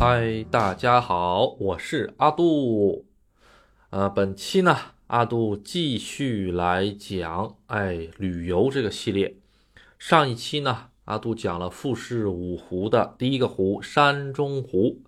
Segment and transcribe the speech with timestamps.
[0.00, 3.04] 嗨，大家好，我是阿杜。
[3.90, 4.74] 呃，本期呢，
[5.08, 9.36] 阿杜继续来讲，哎，旅游这个系列。
[9.98, 15.02] 上一期呢，阿杜讲了富士五湖的第一个湖山中湖。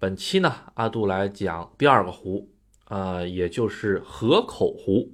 [0.00, 2.48] 本期呢，阿杜来讲第二个湖，
[2.88, 5.12] 呃，也就是河口湖。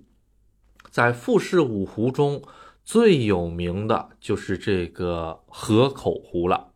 [0.90, 2.40] 在富士五湖中
[2.82, 6.72] 最有名的就是这个河口湖了。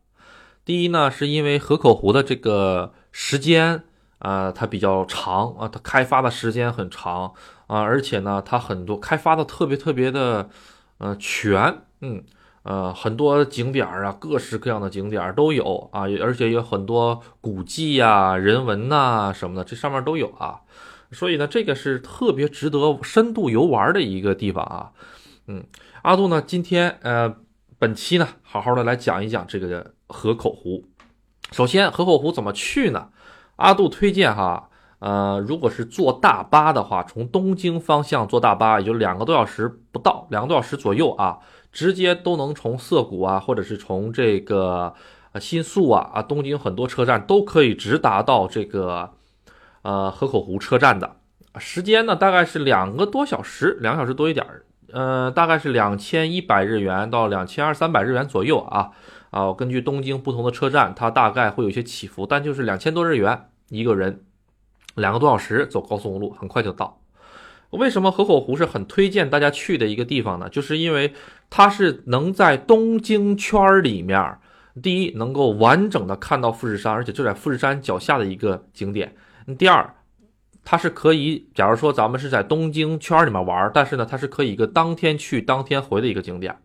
[0.63, 3.83] 第一呢，是因为河口湖的这个时间
[4.19, 7.33] 啊，它比较长啊，它开发的时间很长
[7.67, 10.49] 啊，而且呢，它很多开发的特别特别的
[10.99, 12.23] 呃全，嗯
[12.63, 20.61] 呃，很多景点儿啊，各式各样的景点儿都有啊，而且有很多古迹呀、人文呐什么的，这上面都有啊。
[21.11, 24.91] 所以呢，这个是特别值得深度游玩的一个地方啊。
[25.47, 25.63] 嗯，
[26.03, 27.35] 阿杜呢，今天呃，
[27.79, 30.83] 本期呢，好好的来讲一讲这个河口湖。
[31.51, 33.09] 首先，河口湖怎么去呢？
[33.55, 41.39] 阿杜推荐哈，呃，如果是坐大巴的话，从东京方向坐大巴，也就两个多小时不到，两个多小时左右啊，
[41.71, 44.93] 直接都能从涩谷啊，或者是从这个
[45.39, 49.11] 新宿啊啊，东京很多车站都可以直达到这个。
[49.83, 51.15] 呃，河口湖车站的
[51.57, 58.91] 时间呢，大概是两个多小时，两个小时多一点儿，呃，大概是两千一百日元到两千二三百日元左右啊
[59.31, 64.23] 啊，根据东京不同的车站，它大概会有一些起伏，但就是两千多日元一个人，
[64.95, 67.01] 两个多小时走高速公路，很快就到。
[67.71, 70.49] 为什么河口湖是很推荐大家去的一个地方呢？
[70.49, 71.13] 就是因为
[71.49, 74.37] 它是能在东京圈里面，
[74.83, 79.15] 第一能够完整的看到富士山，而且就在富士山脚下的一个景点。
[79.57, 79.95] 第二，
[80.65, 86.57] 它是可以，假如说咱们是在东京圈里面玩，但是呢，它是可以一个当天去当天回的一个景点。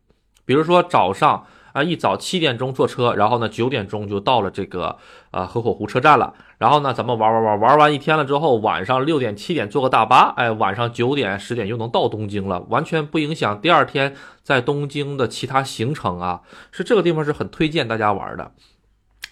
[0.45, 4.97] 比如说早上啊，一早七点钟坐车，然后呢九点钟就到了这个
[5.31, 6.33] 呃河口湖车站了。
[6.57, 16.41] 然后呢，咱们玩玩玩玩完一天了之后，晚上六点七点坐个大巴，哎，晚上九点十点就能到东京了，完全不影响第二天在东京的其他行程啊。
[16.71, 18.53] 是这个地方是很推荐大家玩的。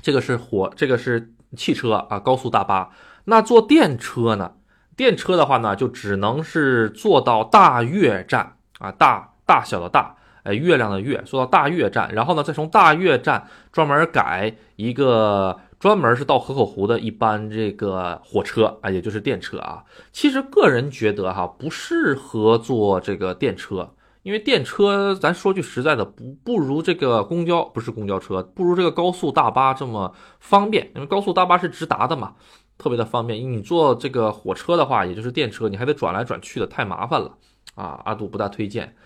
[0.02, 2.90] 这个是火，这个是汽车啊，高速大巴。
[3.24, 4.52] 那坐电车呢？
[4.94, 19.82] 电车的话呢，就只能是坐到大月站啊，大大小的大，哎，月亮的月，说到大月站，然后呢，再从大月站专门改一个专门是到河口湖的一班这个火车啊，也就是电车啊。
[20.12, 32.34] 其实个人觉得哈，不适合坐这个电车，因为电车咱说句实在的，不不如这个公交，不是公交车，不如这个高速大巴这么方便，因为高速大巴是直达的嘛。
[32.76, 37.30] 特别的方便，你坐这个火车的话，也就是电车，你还得转来转去的，太麻烦了
[37.76, 38.00] 啊！
[38.04, 38.96] 阿杜不大推荐。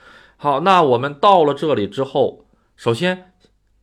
[0.41, 2.45] 好，那我们到了这里之后，
[2.77, 3.33] 首先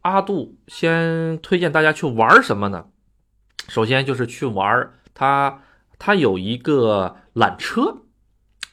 [0.03, 2.85] 阿杜先推荐大家去玩什么呢？
[3.67, 5.59] 首先就是去玩它，
[5.99, 7.97] 它有一个缆车。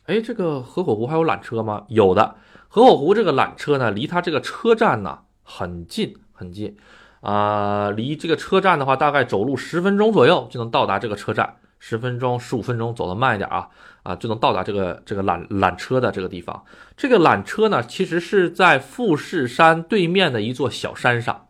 [0.04, 1.84] 哎，这个河口湖还有缆车吗？
[1.88, 2.37] 有的，
[2.69, 6.76] 河口湖这个缆车呢，离它这个车站呢很近很近。
[7.21, 13.69] 啊，离这个车站的话，大概走路十分钟左右就能到达这个车站，十分钟、十五分钟，走得慢一点啊，
[14.04, 16.65] 啊，就能到达这个这个缆缆车的这个地方。
[16.97, 21.48] 这个缆车呢，其实是在富士山对面的一座小山上。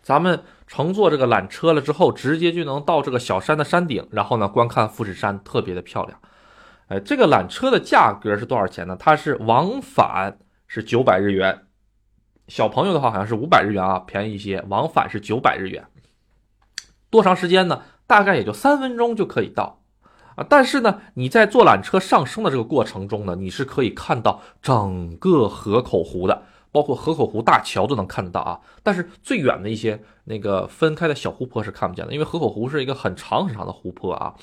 [0.00, 6.20] 咱们乘坐这个缆车了之后，直接就能到这个小山的山顶，然后呢，观看富士山，特别的漂亮。
[6.86, 8.96] 哎，这个缆车的价格是多少钱呢？
[8.96, 11.62] 它是往返是九百日元。
[12.46, 14.64] 小朋友的话好像是五百日元啊，便宜一些。
[14.68, 15.84] 往返是九百日元，
[17.10, 17.82] 多长时间呢？
[18.06, 19.80] 大概也就三分钟就可以到
[20.36, 20.46] 啊。
[20.48, 28.60] 但是呢，你在坐缆车上升的这个过程中呢，你是可以看到整个河口湖的，包括河口湖大桥都能看得到啊。
[28.82, 34.34] 但是最远的一些那个分开的小湖泊是看不见的，因为河口湖是一个很长很长的湖泊啊。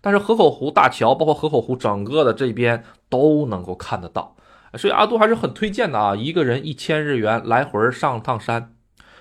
[0.00, 4.36] 但是河口湖大桥，包括河口湖整个的这边都能够看得到。
[4.74, 8.74] 所以阿杜还是很推荐的啊，一个人一千日元来回上趟山，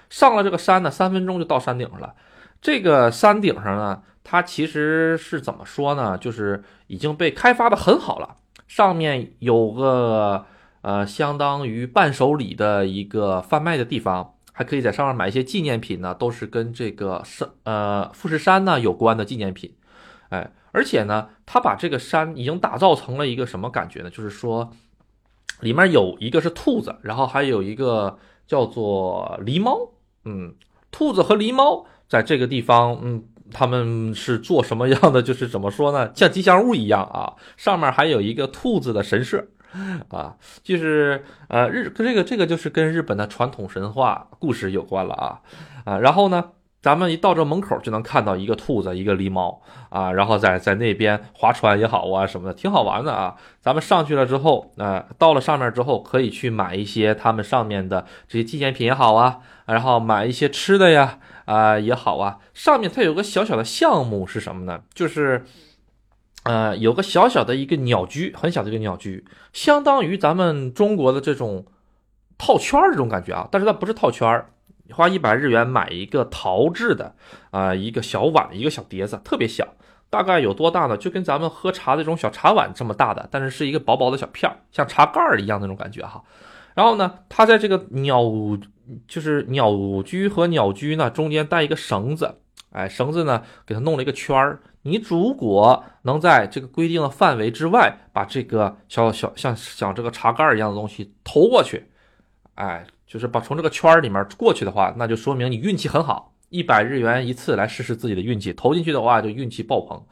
[0.09, 2.13] 上了这个山呢，三分钟就到山顶上了。
[2.65, 6.17] 这个山顶上呢，它其实是怎么说呢？
[6.17, 10.47] 就是已经被开发的很好了，上面有个
[10.81, 19.75] 呃相当于伴手礼的一个贩卖的地方，还可以在上面买一些纪念品呢，都是跟这个山呃富士山呢有关的纪念品。
[20.29, 24.09] 哎，而且呢，他把这个山已经打造成了一个什么感觉呢？
[24.09, 24.71] 就是说。
[25.61, 29.89] 里面有一个是兔子，然后还有一个叫做狸猫。
[30.25, 30.53] 嗯，
[30.91, 35.22] 兔子和狸猫在这个地方，嗯，他们是做什么样的？
[35.22, 36.12] 就是怎么说呢？
[36.13, 37.34] 像吉祥物一样啊。
[37.57, 39.46] 上面还有一个兔子的神社，
[40.10, 45.42] 啊，就是呃日这个这个就是跟日本的传统神话故事有关了啊
[45.84, 45.98] 啊。
[46.00, 53.36] 然后呢，咱们一到这门口就能看到一个兔子，一个狸猫啊，然后在在那边划船也好啊什么的，挺好玩的啊。
[53.60, 62.39] 咱们上去了之后，呃，到了上面之后，可以去买一些他们上面的这些纪念品也好啊，然后买一些吃的呀啊也好啊。
[62.53, 64.83] 上面它有个小小的项目是什么呢？
[64.94, 65.45] 就是，
[66.44, 71.65] 呃，有个小小的一个鸟居，很小的一个鸟居，相当于咱们中国的这种
[72.38, 74.50] 套圈儿这种感觉啊，但是它不是套圈儿。
[74.92, 77.15] 花一百日元买一个陶制的
[77.50, 79.68] 啊，一个小碗，一个小碟子，特别小，
[80.12, 80.95] 大概有多大呢？
[80.95, 86.24] 就跟咱们喝茶的这种小茶碗这么大的，但是是一个薄薄的小片儿，像茶盖儿一样那种感觉哈。
[86.75, 88.21] 然后呢，它在这个鸟
[89.07, 89.71] 就是鸟
[90.03, 92.35] 居和鸟居呢中间带一个绳子，
[92.71, 94.61] 哎，绳子呢给它弄了一个圈儿。
[94.81, 101.85] 你如果能在这个规定的范围之外，把这个小小像像这个茶盖一样的东西投过去，
[102.55, 102.85] 哎。
[103.07, 110.03] 就是把从这个圈儿里面过去的话，那就说明你运气很好，一百日元一次来试试自己的运气，投进去的话就运气爆棚。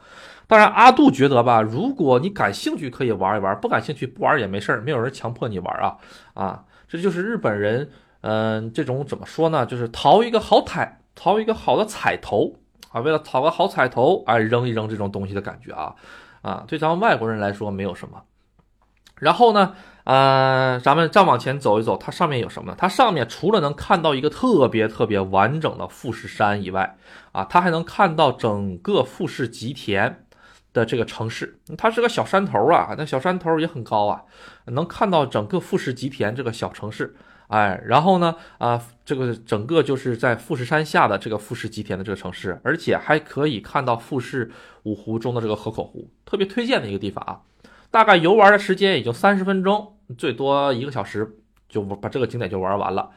[0.46, 5.96] 当然，阿杜觉得吧，如果你感兴趣可以玩一玩，不感兴趣不玩也没事儿，没有人强迫你玩啊
[6.34, 6.64] 啊！
[6.86, 7.90] 这就是日本人，
[8.26, 9.66] 嗯，这种怎么说呢？
[9.66, 12.54] 就是淘一个好彩，淘一个好的彩头
[12.90, 15.94] 啊，为了讨个好彩头，哎，扔一扔这种东西的感觉啊
[16.40, 18.22] 啊，对咱们外国人来说没有什么。
[19.16, 19.74] 然后呢？
[20.04, 22.76] 呃，咱们再往前走一走，它上面有什么呢？
[22.78, 26.96] 它上面除了能看到一个特别特别完整的富士山以外，
[27.32, 30.26] 啊，它还能看到整个富士吉田
[30.72, 31.58] 的这个城市。
[31.76, 34.22] 它是个小山头啊，那小山头也很高啊，
[34.66, 37.14] 能看到整个富士吉田这个小城市。
[37.54, 44.50] 哎，然后呢，啊，这个整个就是在富士山下的这个富士吉田的这个城市，而且还可以看到富士
[44.82, 47.42] 五湖中的这个河口湖，特别推荐的一个地方啊。
[47.92, 53.10] 大概游玩的时间也就三十分钟，最多一个小时就把这个景点就玩完了。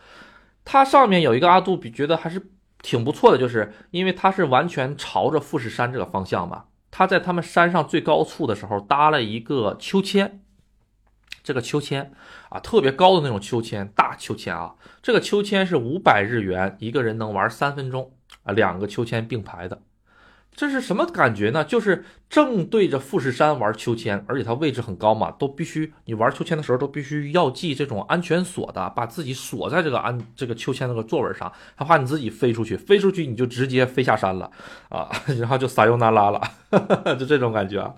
[0.64, 2.52] 它上面有一个阿杜比，觉得还是
[2.84, 6.66] 挺不错的，就是因为它是完全朝着富士山这个方向嘛。
[6.92, 10.42] 它在他们山上最高处的时候搭了一个秋千，
[11.42, 12.12] 这个秋千
[12.60, 18.12] 特别高的那种秋千，大秋千啊，这个秋千是五百日元，一个人能玩三分钟
[18.44, 19.82] 啊，两个秋千并排的。
[20.56, 21.64] 这是什么感觉呢？
[21.64, 34.50] 就是正对着富士山玩秋千，而且它位置很高嘛，都必须你玩秋千的时候都必须要系这种安全锁的，把自己锁在这个安这个秋千那个座位上，他怕你自己飞出去，飞出去你就直接飞下山了
[34.90, 35.08] 啊，
[35.40, 36.42] 然后就撒尤那拉了，
[37.20, 37.94] 就这种感觉啊，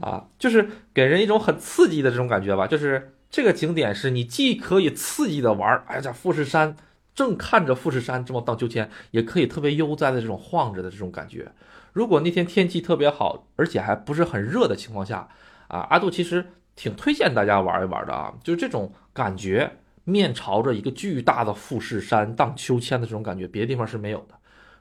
[0.00, 2.66] 啊，就是给人一种很刺激的这种感觉吧。
[2.66, 6.76] 就是这个景点是你既可以刺激的玩儿，哎呀，富士山
[7.14, 11.52] 正看着富士山这么荡秋千，也可以特别悠哉的这种晃着的这种感觉。
[11.92, 15.28] 如果那天天气特别好，而且还不是很热的情况下，
[15.68, 16.44] 啊，阿杜其实
[16.74, 24.34] 挺推荐大家玩一玩的啊，就是这种感觉，面朝着一个巨大的富士山荡秋千的这种感觉，别的地方是没有的，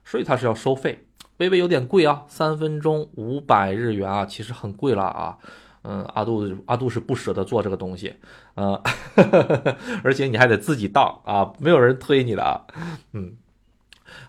[0.04, 1.06] 所以它是要收费，
[1.38, 5.38] 微微有点贵啊，三分钟五百日元啊，其实很贵了啊，
[5.83, 8.15] 嗯，阿杜阿杜是不舍得做这个东西，
[8.55, 8.81] 呃，
[10.03, 12.61] 而且你还得自己荡啊，没有人推你的啊，
[13.13, 13.35] 嗯。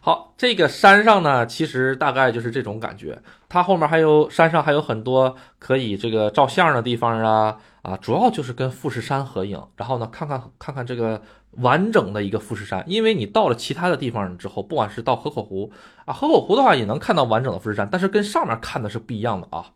[0.02, 3.20] 好，这个山上呢，其实大概就是这种感觉。
[3.49, 11.20] 它后面还有山上还有很多可以这个照相的地方啊啊，主要就是跟富士山合影，然后呢看看看看这个
[11.52, 12.85] 完整的一个富士山。
[12.87, 15.73] 因为你到了其他的地方之后，不管是到河口湖
[16.04, 19.71] 啊，河口湖的话也能看到完整的富士山，但是跟上面看的是不一样的啊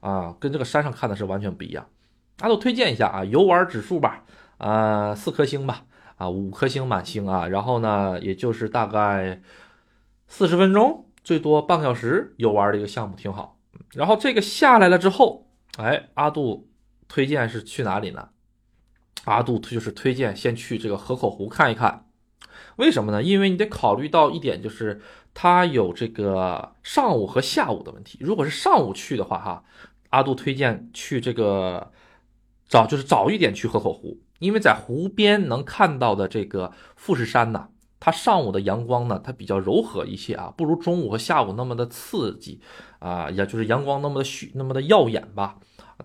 [0.00, 1.86] 啊，跟这个山上看的是完全不一样。
[2.40, 4.24] 阿杜推荐一下啊，游玩指数吧，
[4.58, 5.84] 啊四颗星吧。
[6.16, 9.40] 啊，五颗星满星啊，然后呢，也就是大概
[10.26, 13.56] 四十分钟，最多半个小时游玩的一个项目，挺好。
[13.92, 16.68] 然后这个下来了之后，哎，阿杜
[17.06, 18.30] 推荐是去哪里呢？
[19.26, 22.06] 阿杜就是推荐先去这个河口湖看一看。
[22.74, 23.22] 为什么呢？
[23.22, 25.00] 因为你得考虑到一点，就是
[25.34, 28.18] 它有这个上午和下午的问题。
[28.20, 29.64] 如果是上午去的话，哈，
[30.10, 31.90] 阿杜推荐去这个
[32.68, 34.18] 早，就是早一点去河口湖。
[34.38, 42.60] 因为在湖边能看到的这个富士山呢，它上午的阳光呢，它比较柔和一些啊，不如中午和下午那么的刺激
[43.00, 45.56] 啊，也就是阳光那么的许那么的耀眼吧。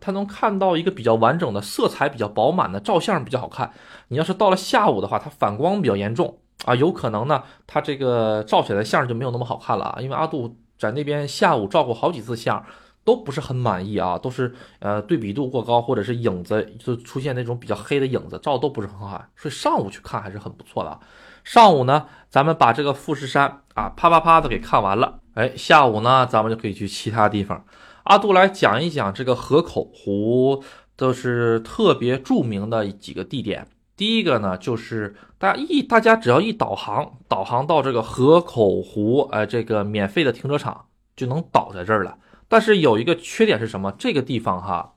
[0.01, 3.71] 它能看到一个比较完整的色彩比较饱满的照相比较好看。
[4.07, 10.01] 你要是到了下午的话，它反光比较严重啊，有可能呢，它这个照起来的相就没有那么好看了啊。
[10.01, 12.65] 因为阿杜在那边下午照过好几次相。
[13.03, 20.99] 都不是很满意啊，都是呃对比度过高，或者是影子就出现那种比较黑的影子，照都不是很好，所以上午去看还是很不错的。
[21.43, 27.65] 上午呢，咱们把这个富士山啊啪啪啪的给看完了，哎，下午呢，咱们就可以去其他地方。
[28.03, 30.63] 阿杜来讲一讲这个河口湖
[30.95, 42.17] 都是特别著名的几个地点第一个呢，就是大家一大家只要一导航，导航到这个河口湖，呃，这个免费的停车场就能倒在这儿了。
[42.53, 43.91] 但是有一个缺点是什么？
[43.97, 44.93] 这个地方哈，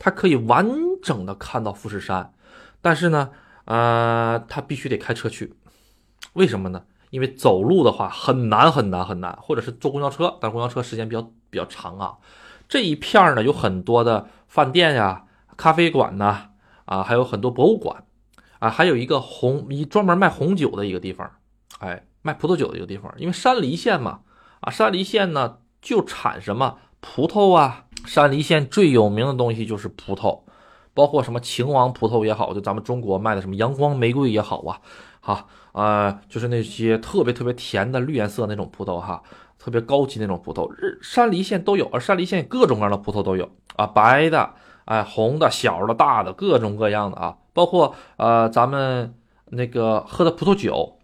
[0.00, 0.68] 它可以完
[1.00, 2.34] 整的看到富士山，
[2.82, 3.30] 但是呢，
[3.66, 5.54] 呃，它必须得开车去。
[6.32, 6.82] 为什么呢？
[7.10, 12.16] 因为走路的话很难很难很难，或者是坐公交车，但公交车时间比较比较长啊。
[12.68, 15.26] 这一片儿呢有很多的饭店呀、
[15.56, 16.48] 咖啡馆呐，
[16.84, 18.06] 啊，还有很多博物馆。
[18.58, 21.30] 啊，还有一个红一专门卖红酒的一个地方，
[21.78, 23.14] 哎，卖葡萄酒的一个地方。
[23.18, 24.22] 因为山梨县嘛，
[24.58, 27.84] 啊，山梨县呢就产什么葡萄啊。
[28.06, 30.40] 山梨县最有名的东西就是葡萄，
[30.94, 34.80] 包括什么秦王葡萄也好，就咱们中国卖的什么阳光玫瑰也好啊，
[35.20, 39.22] 哈，啊，就是那些特别特别甜的绿颜色那种葡萄哈，
[39.58, 44.54] 特别高级那种葡萄，日山梨县都有，而山梨县各种各样的葡萄都有啊，白的，
[44.86, 47.36] 哎，红的，小的，大的，各种各样的啊。
[47.52, 49.14] 包括呃，咱们
[49.46, 50.97] 那个喝的葡萄酒，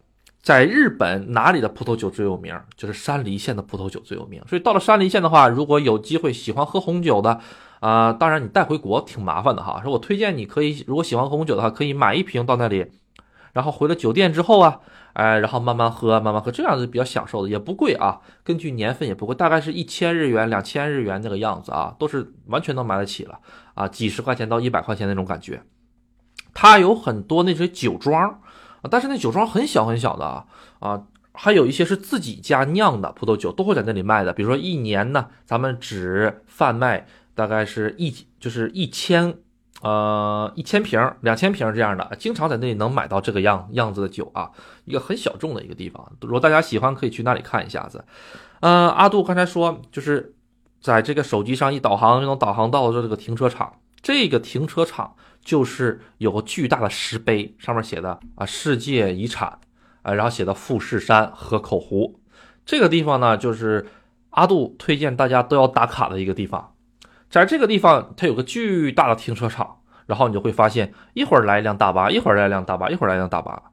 [0.45, 2.55] 在日本哪里的葡萄酒最有名？
[2.77, 4.43] 就是山梨县的葡萄酒最有名。
[4.47, 7.41] 所以到了山梨县的话，如果有机会喜欢喝红酒的，
[7.81, 9.81] 啊，当然你带回国挺麻烦的哈。
[9.83, 12.85] 说我推荐你可以，如果喜欢喝红酒的话，可以买一瓶到那里，
[13.55, 14.81] 然后回了酒店之后啊，
[15.15, 18.21] 哎，然后慢慢喝，慢慢喝，这样子比较享受的，也不贵啊。
[18.43, 23.41] 根据年份也不贵，大概是一千日元、两千日元那个样子啊，都是完全能买得起了
[23.73, 25.63] 啊，几十块钱到一百块钱那种感觉。
[26.53, 28.41] 它有很多那些酒庄
[28.91, 30.47] 但是那酒庄很小很小的啊
[30.79, 34.33] 啊，还有一些是自己家酿的葡萄酒，都会在那里卖的。
[34.33, 39.35] 比如说一年呢，咱们只贩卖大概是一就是一千
[39.83, 44.51] 呃一千瓶两千瓶这样的，经常在那里能买到这个样样子的酒啊，
[44.85, 46.13] 一个很小众的一个地方。
[46.21, 48.05] 如果大家喜欢，可以去那里看一下子。
[48.61, 50.35] 嗯，阿杜刚才说，就是
[50.81, 55.17] 在这个手机上一导航就能导航到这个停车场，这个停车场。
[55.45, 59.59] 就是有个巨大的石碑，上面写的啊世界遗产，
[60.01, 62.19] 啊，然后写的富士山河口湖，
[62.65, 63.87] 这个地方呢，就是
[64.31, 66.73] 阿杜推荐大家都要打卡的一个地方。
[67.29, 73.65] 在这个地方，它有个巨大的停车场，然后你就会发现，一会儿来一辆大巴，一会儿来一辆大巴，一会儿来一辆大巴。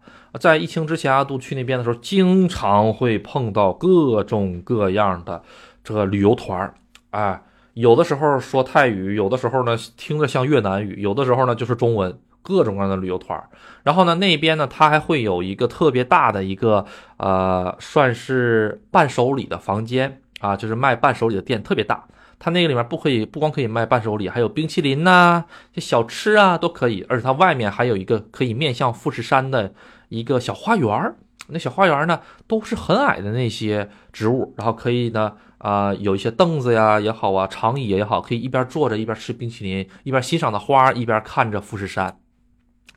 [0.41, 5.41] 在疫情之前，阿杜去那边的时候，经常会碰到各种各样的
[5.85, 6.73] 这个旅游团儿，
[7.11, 7.41] 哎。
[7.73, 13.41] 有的时候说泰语，有的时候呢听着像越南语，有的时候呢就是中文，各种各样的旅游团。
[13.83, 16.85] 然后呢那边呢它还会有一个特别大的一个
[17.17, 22.05] 呃算是伴手礼的房间啊，就是卖伴手礼的店，特别大。
[22.43, 27.05] 它那个里面不可以不光可以卖伴手礼，还有冰淇淋呐，这小吃啊都可以。
[27.07, 29.71] 而且它外面还有一个可以面向富士山的
[30.09, 31.15] 一个小花园儿
[31.47, 35.33] 那小花园呢都是很矮的那些植物，然后可以呢。
[35.61, 42.17] 啊，有一些凳子呀也好啊，长椅也好，可以一边坐着一边吃冰淇淋，一边欣赏的花，一边看着富士山。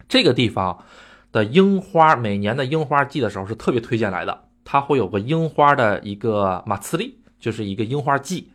[0.08, 0.82] 这个地方
[1.30, 4.44] 的樱花，每年的樱花季的时候是特别推荐来的。
[4.64, 8.50] 它会有个樱花的一个马茨利，就是一个樱花季。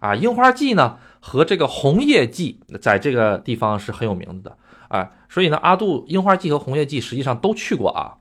[0.00, 4.54] 啊，樱花季呢和这个红叶季在这个地方是很有名的
[4.88, 5.12] 啊。
[5.30, 8.18] 所以呢，阿杜樱花季和红叶季实际上都去过啊。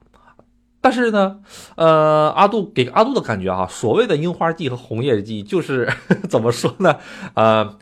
[0.86, 1.40] 但是呢，
[1.78, 5.90] 呃，阿杜给阿杜的感觉啊，所谓的樱花季和红叶季，就是
[6.30, 6.98] 怎么说呢？
[7.34, 7.76] 呃，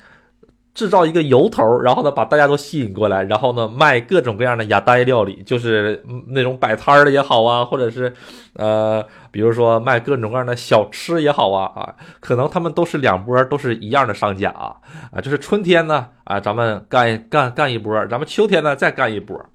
[0.73, 8.13] 制造一个由头，然后呢，把大家都吸引过来，然后呢，卖各种各样的雅呆料理，就是那种摆摊的也好啊，或者是
[8.53, 14.77] 呃，比如说卖各种各样的小吃也好啊啊，可能他们都是两波，都是一样的商家啊
[15.11, 19.45] 啊，就是春天呢啊，咱们干干干一波，咱们秋天呢再干一波。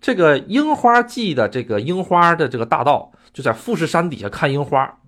[0.00, 4.98] 这个樱花季的这个樱花的这个大道就在富士山底下看樱花，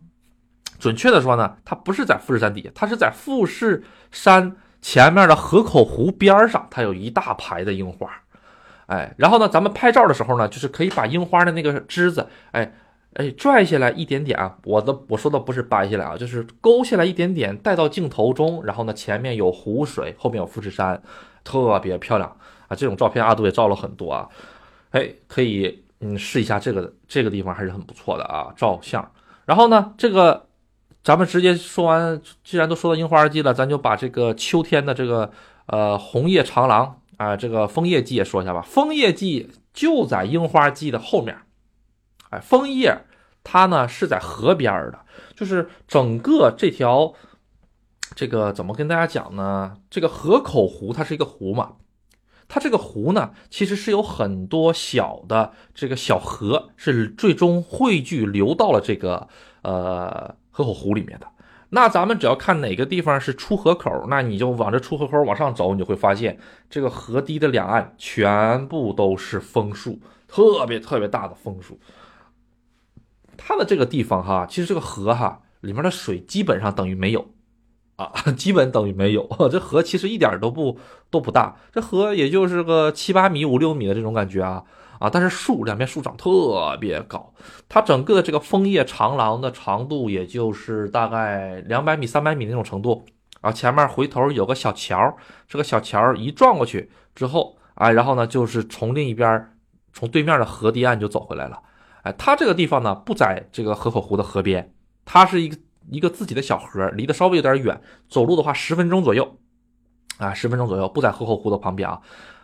[0.78, 8.10] 准确的说呢，它不是在富士山底下，它是在富士山前面的河口湖边上，它有一大排的樱花，
[8.86, 12.72] 哎，然后呢，咱们拍照的时候呢，就是可以把樱花的那个枝子，哎
[13.14, 21.00] 哎拽下来一点点啊，我的我说的不是掰下来啊，就是勾下来一点点带到镜头中，然后呢，前面有湖水，后面有富士山，
[21.44, 22.36] 特别漂亮。
[22.68, 24.28] 啊，这种照片阿杜也照了很多啊。
[24.90, 29.12] 哎，可以，嗯，试一下这个这个地方还是很不错的啊，照相。
[29.44, 30.48] 然后呢，这个
[31.02, 35.30] 咱们直接说完，既然都说到樱花季了，咱就把这个秋天的这个
[35.66, 38.60] 呃红叶长廊啊，这个枫叶季也说一下吧。
[38.62, 41.38] 枫叶季就在樱花季的后面，
[42.30, 42.96] 哎，枫叶
[43.44, 44.98] 它呢是在河边的，
[45.36, 47.14] 就是整个这条
[48.14, 49.76] 这个怎么跟大家讲呢？
[49.88, 51.74] 这个河口湖它是一个湖嘛。
[52.52, 59.28] 它这个湖呢，其实是有很多小的这个小河，是最终汇聚流到了这个
[59.62, 61.28] 呃河口湖里面的。
[61.68, 66.36] 那咱们只要看哪个地方是出河口，那你就往这出河口往上走，你就会发现
[66.68, 71.78] 这个河堤的两岸全部都是枫树，特别特别大的枫树。
[73.36, 77.30] 它的这个地方哈，其实这个河哈里面的水基本上等于没有
[78.00, 79.28] 啊， 基本等于没有。
[79.52, 80.78] 这河其实一点都不
[81.10, 84.64] 都不大，这河也就是个七八米、五六米的这种感觉啊
[84.98, 85.10] 啊！
[85.10, 87.32] 但是树两边树长特别高，
[87.68, 93.04] 它整个的这个枫叶长廊的长度也就是大概两百米、三百米那种程度
[93.42, 93.52] 啊。
[93.52, 95.14] 前面回头有个小桥，
[95.46, 99.52] 这个小桥一撞过去之后啊，然后呢就是从另一边
[99.92, 101.60] 从对面的河堤岸就走回来了。
[102.02, 104.72] 哎，它这个地方呢，不在这个河口湖的河边，
[105.04, 105.56] 它是一个
[105.90, 109.36] 一个自己的小河，离得稍微有点远，走路的话十分钟左右，
[110.18, 112.00] 啊，十分钟左右，不在河口湖的旁边啊，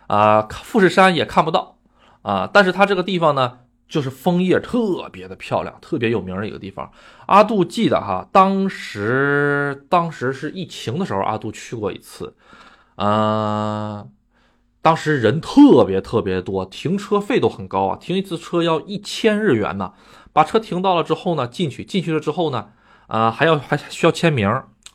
[0.07, 1.77] 啊，富士山也看不到
[2.21, 6.91] 啊，但是它这个地方呢，就是枫叶特别的漂亮，特别有名的一个地方。
[7.27, 12.35] 阿杜记得哈，当时当时是疫情的时候，阿杜去过一次，
[12.95, 14.07] 啊。
[14.79, 19.91] 当时人特别特别多，停车费都很高啊，停一次车要一千日元呢。
[20.31, 22.69] 把车停到了之后呢，进去进去了之后呢，
[23.07, 24.47] 啊，还要还需要签名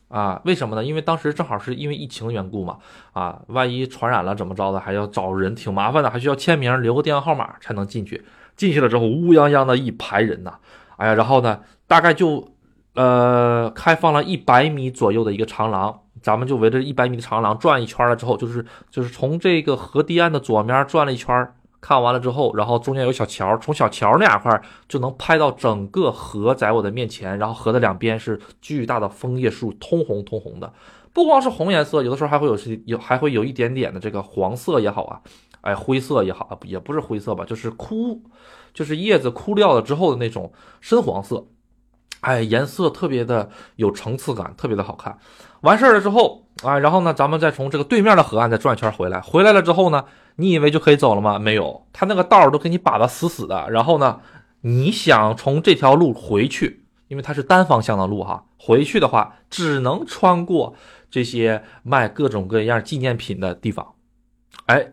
[0.09, 0.41] 啊？
[0.45, 0.85] 为什么呢？
[0.85, 2.79] 因为当时正好是因为疫情的缘故嘛，
[3.13, 8.25] 啊，万一传染了怎么着的，还要找人，挺麻烦的，还需要签名，留个电话号码才能进去。
[8.55, 10.55] 进去了之后，乌泱泱的一排人呐，
[10.97, 12.53] 哎呀，然后呢，大概就
[12.95, 15.99] 呃开放了一百米左右的一个长廊。
[16.21, 30.73] 咱们就围着一百米的长廊转一圈了之后，就是就是从这个河堤岸的左面转了一圈，看完了之后，然后中间有小桥，从小桥那两块就能拍到整个河在我的面前，然后河的两边是巨大的枫叶树，通红通红的，
[31.13, 35.21] 不光是红颜色，有的时候还会有是有还会有一点点的这个黄色也好啊，
[35.63, 38.23] 哎灰色也好啊，也不是灰色吧，就是枯，
[38.73, 41.47] 就是叶子枯掉了之后的那种深黄色。
[42.21, 45.19] 哎，颜色特别的有层次感，特别的好看。
[45.63, 49.21] 完事儿了之后啊，然后呢，咱们再从这个对面的河岸再转一圈回来。
[49.21, 50.05] 回来了之后呢，
[50.37, 51.39] 你以为就可以走了吗？
[51.39, 53.71] 没有，他那个道儿都给你把的死死的。
[53.71, 54.21] 然后呢，
[54.63, 60.75] 你想从这条路回去，因为它是单方向的路哈，回去的话只能穿过
[61.11, 63.95] 这些卖各种各样纪念品的地方。
[64.67, 64.93] 哎，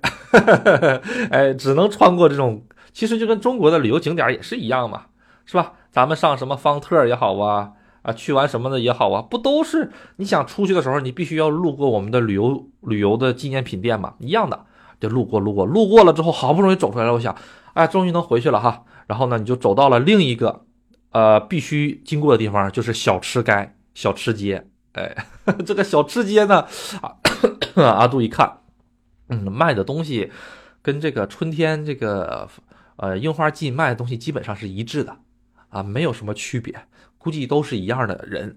[1.31, 5.05] 哎，只能穿过这种，其实就跟中国的旅游景点也是一样嘛，
[5.45, 5.73] 是吧？
[5.91, 14.13] 咱们上什么方特也好啊，啊，去玩什么的也好啊，不都是你想出去的时候，你必须要路过我们的旅游旅游的纪念品店嘛？
[14.19, 14.65] 一样的，
[14.99, 17.35] 就路过路过路过了之后，好不容易走出来了，我想，
[17.73, 18.83] 哎，终于能回去了哈。
[19.07, 20.65] 然后呢，你就走到了另一个，
[21.11, 24.67] 呃，必须经过的地方，就是小吃街、小吃街。
[24.93, 25.15] 哎，
[25.65, 26.65] 这个小吃街呢，
[27.01, 27.15] 啊，
[27.75, 28.59] 阿杜一看，
[29.29, 30.31] 嗯，卖的东西
[30.81, 32.47] 跟这个春天这个
[32.97, 35.17] 呃樱花季卖的东西基本上是一致的。
[35.69, 36.73] 啊，没有什么区别，
[37.19, 38.55] 估计都是一样的人，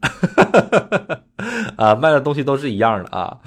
[1.77, 3.39] 啊，卖的东西都是一样的啊，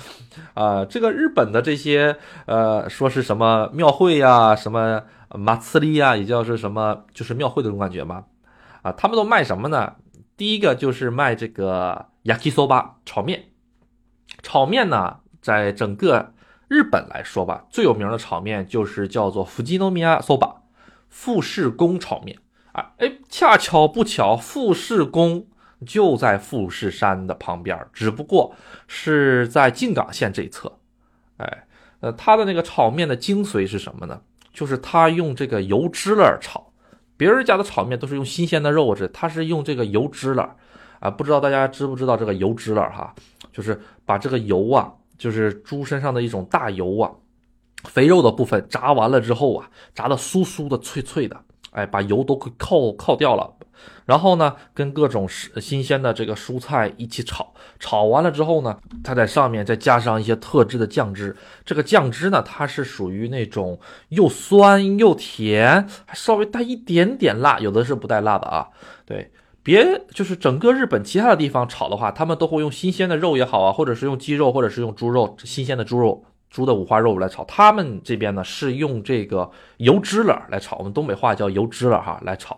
[0.54, 8.24] 啊，这个日本的这些呃，说是什么庙会呀，什么马刺利呀，也叫是什么，就是庙会的这种感觉吧，
[8.82, 9.94] 啊，他们都卖什么呢？
[10.38, 13.46] 第一个就是卖这个 yakisoba 炒面，
[14.44, 16.34] 炒面呢，在整个
[16.68, 20.56] 日本来说吧，最有名的炒面就是叫做富基诺米亚 soba，
[21.10, 22.40] 富士宫炒面。
[22.74, 25.48] 啊，哎，恰巧不巧，富士宫
[25.86, 28.54] 就在富士山的旁边，只不过
[28.88, 30.72] 是在静冈县这一侧。
[31.38, 31.68] 哎，
[32.02, 34.22] 呃，它的那个炒面的精髓是什么呢？
[34.54, 36.72] 就是它用这个油脂了炒，
[37.18, 40.56] 别人家的炒面都是用新鲜的肉质，它是用这个油脂了。
[41.02, 43.14] 啊，不知道大家知不知道这个油脂了哈？
[43.52, 47.12] 就是把这个油啊，就是猪身上的一种大油啊，
[47.84, 51.40] 肥肉的部分炸完了之后啊，炸的酥酥的、脆脆的。
[51.76, 53.54] 哎，把油都给扣扣掉了，
[54.06, 61.36] 然后呢，跟各种新鲜的这个蔬菜一起炒，炒完了之后呢，它在上面再加上一些特制的酱汁。
[61.66, 68.70] 这个酱汁呢，它是属于那种又酸又甜，还稍微带一点点辣，有的是不带辣的啊。
[69.06, 69.30] 对，
[69.62, 76.24] 别就是整个日本其他的地方炒的话，他们都会用新鲜的肉也好啊，或者是用鸡肉，或者是用猪肉，新鲜的猪肉。
[76.56, 82.56] 猪的五花肉来炒，他们这边呢是用这个油脂了来炒，我们东北话叫油脂了哈来炒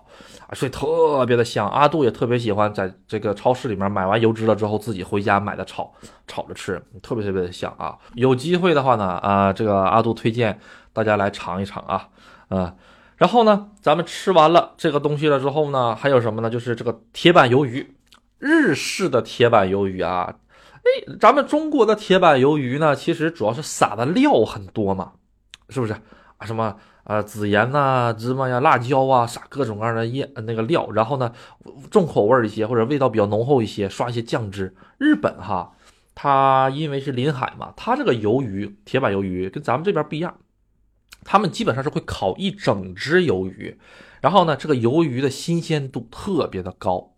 [0.47, 1.67] 啊，所以特别的香。
[1.67, 5.91] 阿杜也特别喜欢在这个超市里面买完油脂了之后，自己回家买的炒
[6.27, 7.97] 炒着吃，特别特别的香啊。
[8.13, 10.59] 有机会的话呢，啊，这个阿杜推荐
[10.93, 12.09] 大家来尝一尝啊，
[12.51, 12.71] 嗯，
[13.15, 16.51] 然后呢，咱们吃完了这个东西了之后呢，还有什么呢？
[16.51, 17.95] 就是这个铁板鱿鱼，
[18.37, 20.35] 日式的铁板鱿鱼啊。
[20.87, 25.13] 哎，咱们中国的铁板鱿鱼呢，其实主要是撒的料很多嘛，
[25.69, 25.93] 是不是
[26.37, 26.45] 啊？
[26.45, 31.33] 什么呃紫盐呐、芝麻呀、辣椒啊，撒各种各样的叶那个料，然后呢
[31.91, 34.73] 重口味一些或者味道比较浓厚一些，刷一些酱汁。
[34.97, 35.73] 日本哈，
[36.15, 40.37] 它因为是临海嘛，它这个鱿鱼铁板鱿鱼跟咱们这边不一样，
[41.25, 43.77] 他们基本上是会烤一整只鱿鱼，
[44.21, 47.15] 然后呢，这个鱿鱼的新鲜度特别的高，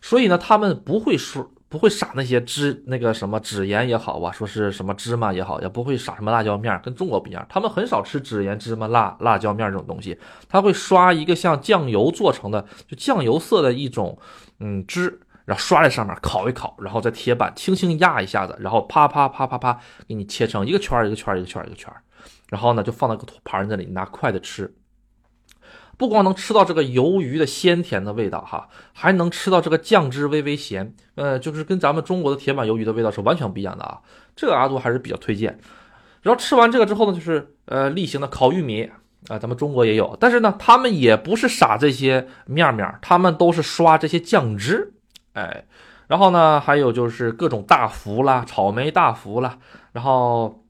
[0.00, 10.16] 所以呢，他们不会说不会撒那些芝那个什么纸盐也好啊，说是什么芝麻也好，也不会撒什么辣椒面，跟中国不一样，他们很少吃纸盐、芝麻、辣辣椒面这种东西，
[10.48, 14.16] 他会刷一个像酱油做成的，就酱油色的一种
[14.60, 15.20] 嗯汁。
[15.46, 21.92] 然后刷在上面烤一烤，然后在铁板轻轻压一下子，然后啪啪啪啪啪给你切成一个圈一个圈一个圈一个圈
[22.48, 24.74] 然后呢就放到个盘子里，拿筷子吃。
[25.96, 34.00] 不光能吃到这个鱿鱼的鲜甜的味道哈，还能吃到这个酱汁微微咸，呃，就是跟咱们中国的铁板鱿鱼的味道是完全不一样的啊。
[34.34, 35.58] 这个阿杜还是比较推荐。
[36.22, 38.90] 然后吃完这个之后呢，就是呃例行的烤玉米
[39.28, 44.92] 啊，咱们中国也有，但是呢，他们也不是撒这些面面，他们都是刷这些酱汁。
[45.34, 45.64] 哎，
[46.06, 49.58] 然后呢，还有就是各种大福啦，草莓大福啦，
[49.92, 50.62] 然后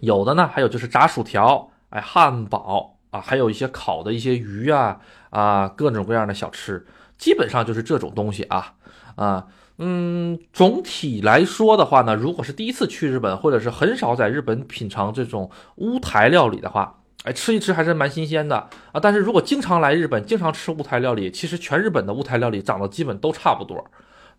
[0.00, 4.98] 有的呢，还有就是炸薯条，哎，汉堡啊，还有一些烤的一些鱼啊
[5.30, 6.86] 啊，各种各样的小吃，
[7.18, 8.74] 基本上就是这种东西啊
[9.16, 9.46] 啊，
[9.78, 19.00] 嗯，总体来说的话呢，如果是第一次去日本，或者是很少在日本品尝这种乌台料理的话，哎，吃一吃还是蛮新鲜的啊。
[19.00, 23.84] 但是如果经常来日本，经常吃乌台料理，其实全日本的乌台料理长得基本都差不多。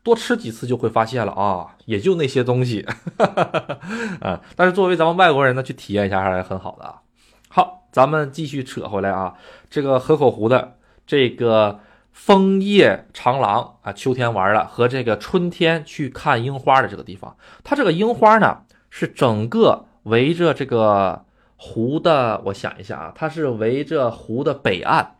[0.04, 2.88] 多吃几次就会发现了啊，也就那些东西，
[4.20, 6.96] 啊，但是作为咱们外国人呢，去体验一下还是很好的啊。
[7.92, 9.36] 咱们继续扯回来啊，
[9.70, 11.80] 这个河口湖的这个
[12.12, 21.26] 枫叶长廊啊，秋天玩了和这个春天去看樱花的这个地方，它这个樱花呢是整个围着这个
[21.58, 25.18] 湖的，我想一下啊，它是围着湖的北岸。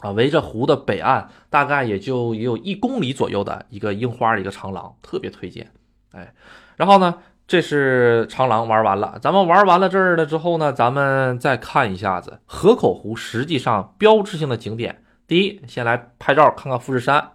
[0.00, 5.72] 啊，围着湖的北岸，大概也就也有一公里左右的一个樱花的一个长廊，特别推荐。
[6.12, 6.32] 哎，
[6.76, 7.18] 然后呢，
[7.48, 13.16] 这是长廊玩完了，咱们玩完了这儿了之后呢，咱们再看一下子河口湖。
[13.16, 17.32] 实际上标志性的景点，第一，先来拍照看看富士山，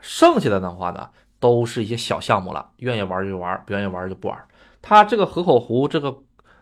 [0.00, 4.36] 剩下的的话呢，都是一些小项目了，愿意玩就玩，不愿意玩就不玩。
[4.82, 6.18] 它这个河口湖，这个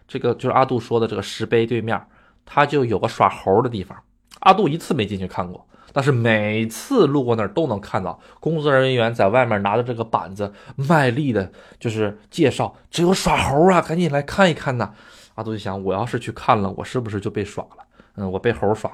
[0.06, 1.98] 这个就是阿杜说的这个石碑对面，
[2.44, 3.96] 它就有个耍猴的地方。
[4.40, 14.90] 阿杜一次没进去看过，但是每次路过那儿都能看到工作人员在外面拿着这个板子，卖力的，就是介绍，只有耍猴啊，赶紧来看一看呐。
[15.36, 17.84] 阿杜就想，我要是去看了，我是不是就被耍了？
[18.16, 18.90] 嗯，我被猴耍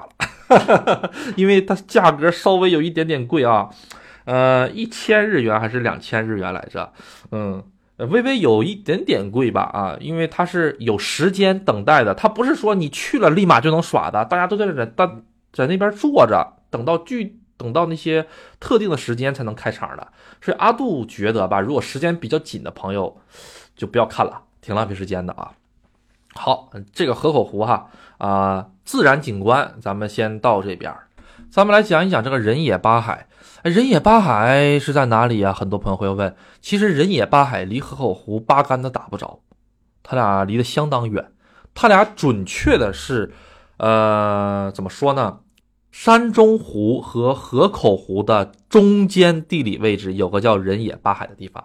[0.47, 3.69] 了， 因为它价格稍微有一点点贵啊，
[4.23, 6.93] 呃，一千日元还是两千日元来着？
[7.33, 7.61] 嗯。
[7.97, 18.27] 微微有一点点贵吧，啊，因为它是有时间等待的，它不是说你去了立马就能耍的，大家都在这等在那边坐着，等到剧等到那些
[18.59, 20.07] 特定的时间才能开场的。
[20.41, 23.15] 所以阿杜觉得吧，如果时间比较紧的朋友，
[23.75, 25.53] 就不要看了，挺浪费时间的啊。
[26.33, 27.87] 好，这个河口湖哈
[28.17, 30.91] 啊，自然景观，咱们先到这边，
[31.51, 33.27] 咱们来讲一讲这个人野八海。
[33.61, 35.53] 人野八海是在哪里呀？
[35.53, 36.35] 很多朋友会问。
[36.59, 39.39] 其实人野八海离河口湖八竿子打不着，
[40.01, 41.31] 它俩离得相当远。
[41.73, 43.33] 它俩准确的是，
[43.77, 45.39] 呃，怎么说呢？
[45.93, 51.63] 山中湖和河口湖的中间地理位置有个叫人野八海的地方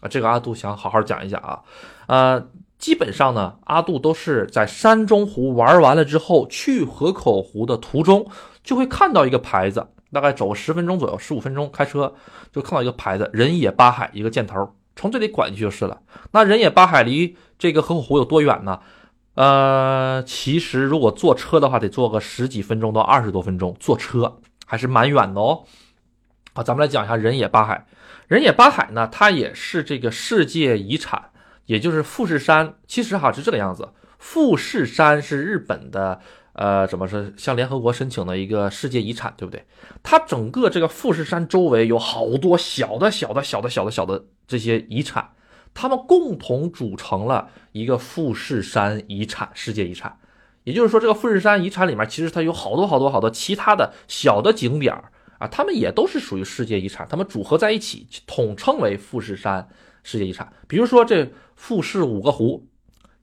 [0.00, 0.08] 啊。
[0.08, 1.62] 这个阿杜想好好讲一讲啊。
[2.08, 8.26] 呃，基本上呢，阿杜都是在山中湖玩完了之后，去河口湖的途中
[8.64, 9.86] 就会看到一个牌子。
[10.10, 12.12] 大概走十分钟左右，十五分钟开车
[12.50, 16.00] 就看到一个牌子“人野八海”一个箭头，从这里拐进去就是了。
[16.32, 18.80] 那人野八海离这个河口湖有多远呢？
[19.38, 25.62] 呃，其实如果坐车的话，得坐个十几分钟到二十多分钟，坐车还是蛮远的哦。
[26.54, 27.86] 好，咱们来讲一下人野八海。
[28.26, 31.30] 人野八海呢，它也是这个世界遗产，
[31.66, 32.74] 也就是富士山。
[32.88, 36.20] 其实哈是这个样子，富士山是日本的。
[36.54, 37.24] 呃，怎么说？
[37.36, 39.64] 向联合国申请的一个世界遗产，对不对？
[40.02, 45.30] 它整个这个富士山周围有好多小的、小的、小的、小的、小的这些遗产，
[45.74, 50.18] 它们共同组成了一个富士山遗产世界遗产。
[50.64, 54.94] 也就是说，这个富士山遗产里面，其实它有好多好多好多其他的小的景点
[55.38, 59.68] 啊，它们也都是属于世界遗产，它们组合在一起，统称为富士山
[60.02, 60.52] 世界遗产。
[60.66, 62.66] 比如说，这富士五个湖，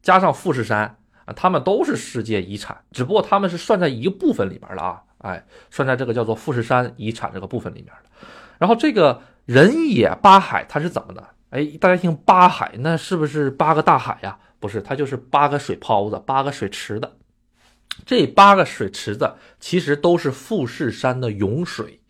[0.02, 0.98] 加上富士山。
[1.26, 8.28] 啊，他们都是世界遗产，只不过他们是算在一个部分里面了啊，哎，算在这个叫做富士山遗产这个部分里面的。
[8.60, 11.28] 然后这个人野八海它是怎么的？
[11.56, 14.38] 哎，大家听八海，那是不是八个大海呀？
[14.60, 17.10] 不是，它就是八个水泡子，八个水池子。
[18.06, 22.02] 这八个水池子其实都是富士山的涌水。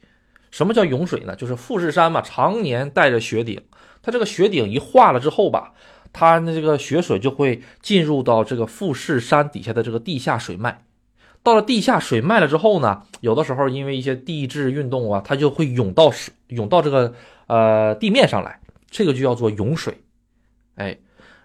[0.50, 1.36] 什么叫涌水呢？
[1.36, 3.62] 就是富士山嘛，常年带着雪顶，
[4.02, 5.74] 它这个雪顶一化了之后吧。
[6.12, 10.86] 它那这个雪水就会进入到这个富士山底下的这个地下水脉。
[11.44, 16.12] 到了地下水脉了之后呢，有的时候因为一些地质运动啊，它就会涌到，
[16.48, 17.14] 涌到这个
[17.46, 18.60] 呃地面上来，
[18.96, 20.04] 这个就叫做涌水。
[20.76, 20.98] 哎。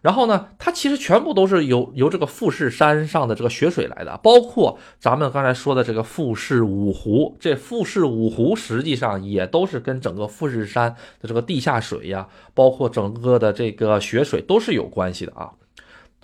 [0.03, 15.51] 然后呢，它其实全部都是由由这个富士山上的这个雪水来的，包括咱们刚才说的这个富士五湖，这富士五湖实际上也都是跟整个富士山的这个地下水呀，包括整个的这个雪水都是有关系的啊。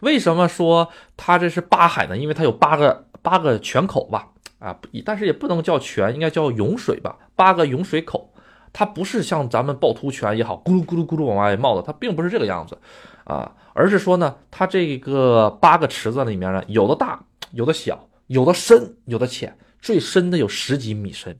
[0.00, 2.16] 为什么说它这是八海呢？
[2.16, 8.32] 因为它有八个八个泉口吧，啊，但是也不能叫泉，应该叫涌水吧，八个涌水口，
[8.78, 12.76] 它不是像咱们趵突泉也好，咕噜咕噜咕噜往外冒的，它并不是这个样子。
[13.24, 21.38] 啊，而是说呢，它这个八个池子里面呢，有的大，有的小，有的深，有的浅，最深的有十几米深。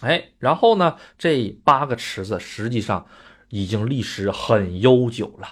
[0.00, 3.04] 哎，然后呢，这八个池子实际上
[3.50, 5.48] 已经历史很悠久了，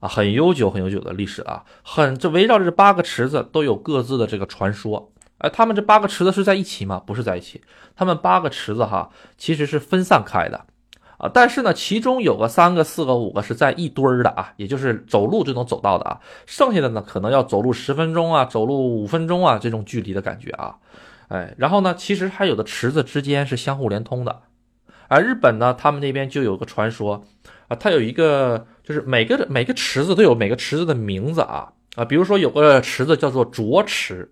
[0.00, 5.12] 啊，很悠久、很悠久的历史啊，很这围绕着这八个池子都有各自的这个传说。
[5.38, 7.02] 哎，他们这八个池子是在一起吗？
[7.04, 7.60] 不是在一起，
[7.96, 10.64] 他们八个池子哈，其实是分散开的。
[11.16, 20.74] 啊，但是呢，其中有个三个、四个、五个是在一堆儿的啊，也就是走路就能走到的啊，剩下的呢，可能要走路十分钟啊，走路五分钟啊，这种距离的感觉啊，
[21.28, 24.42] 哎，然后呢，其实还有的池子之间是相互连通的，
[25.06, 27.24] 而日本呢，他们那边就有个传说
[27.68, 34.28] 啊，它有一个，就是每个每个池子都有每个池子的名字啊啊，比如说有个池子叫做浊池，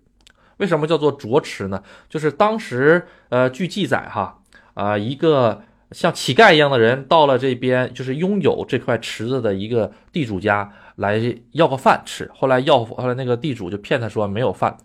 [0.63, 1.83] 为什么叫做浊池呢？
[2.07, 4.39] 就是当时呃，据记载哈
[4.73, 5.61] 啊一个。
[5.93, 11.21] 像乞丐一样的人到了这边，就是拥有这块池子的一个地主家来
[11.51, 12.27] 要个饭吃。
[12.33, 14.75] 后来要，后来那个地主就骗他说没有饭，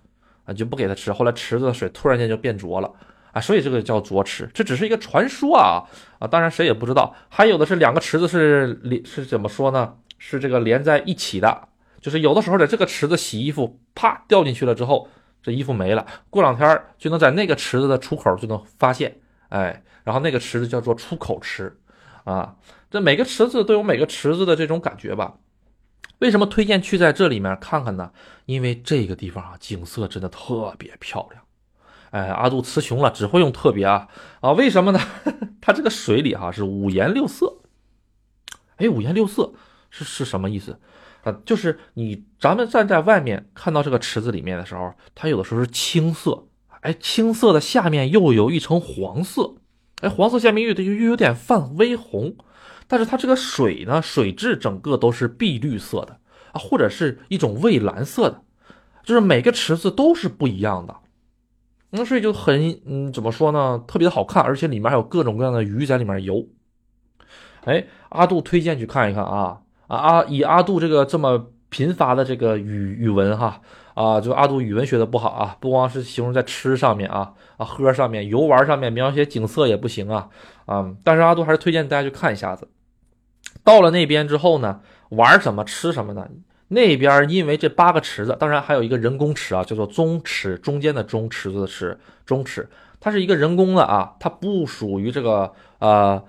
[0.45, 1.11] 啊，就不给他吃。
[1.11, 2.93] 后来池子的水突然间就变浊了，
[3.33, 4.51] 啊，所以这个叫浊池。
[4.53, 5.81] 这只是一个传说啊，
[6.19, 7.15] 啊，当然谁也不知道。
[7.31, 9.95] 还有的是两个池子是连是怎么说呢？
[10.19, 11.69] 是这个连在一起的，
[12.03, 15.09] 就是有的时候在这个池子洗衣服，啪掉进去了之后，
[15.43, 19.21] 这衣服没了，过两天就能在那个池子的出口就能发现。
[19.49, 21.79] 哎，然后那个池子叫做出口池，
[22.25, 22.57] 啊，
[22.91, 25.37] 这每个池子都有每个池子的这种感觉吧？
[26.19, 28.11] 为什么推荐去在这里面看看呢？
[28.45, 31.43] 因为这个地方啊，景色真的特别漂亮。
[32.11, 34.09] 哎，阿杜词穷了，只会用特别啊
[34.41, 34.53] 啊！
[34.53, 35.01] 为什么呢？
[35.61, 37.59] 它这个水里哈是五颜六色。
[38.77, 39.53] 哎，五颜六色
[39.91, 40.81] 是是什么意思
[41.23, 41.33] 啊？
[41.45, 46.45] 就是你咱们站在外面看到这个池子里面的时候，它有的时候是青色。
[46.81, 49.57] 哎，青色的下面又有一层黄色，
[50.01, 52.37] 哎，黄色下面又又又有点泛微红，
[52.87, 56.21] 但是它这个水呢，水质整个都是碧绿色的
[56.53, 58.43] 啊，或者是一种蔚蓝色的，
[59.03, 60.95] 就是每个池子都是不一样的，
[61.91, 66.47] 那所以就很嗯，怎么说呢，特别的好看，而且里面还有各种各样的鱼在里面游。
[67.65, 73.61] 哎，阿杜推荐去看一看啊啊阿以阿杜这个这么贫乏的这个语语文哈。
[73.95, 80.29] 啊，就阿杜语文学的不好啊，不光是形容在吃上面啊啊喝上面游玩上面描写景色也不行啊
[80.67, 80.89] 啊！
[81.03, 82.69] 但是阿杜还是推荐大家去看一下子。
[83.65, 86.29] 到了那边之后呢，玩什么吃什么呢？
[86.69, 92.69] 那边因为这八个池子，当然还有一个人工池啊，叫做中池，中间的中池子的池，中池，
[93.01, 96.23] 它是一个人工的啊，它不属于这个呃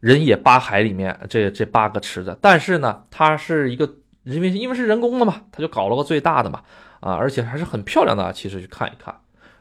[0.00, 3.88] 人野八海里面这这八个池子，但是呢，它是一个
[4.24, 6.62] 因为因为是人工的嘛，它就搞了个最大的嘛。
[7.00, 9.14] 啊，而且还是很漂亮的，其实去看一看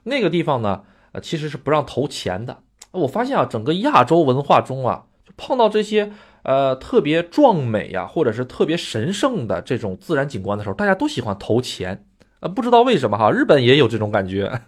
[0.03, 2.57] 那个地方呢，呃，其实是不让投钱的。
[2.91, 6.11] 我发现啊，整个亚洲文化中啊，就碰到这些
[6.43, 12.05] 呃特别壮美呀，或者是特别神圣的这种自然景观的时候，大家都喜欢投钱。
[12.41, 14.61] 呃，不知道为什么哈，日本也有这种感觉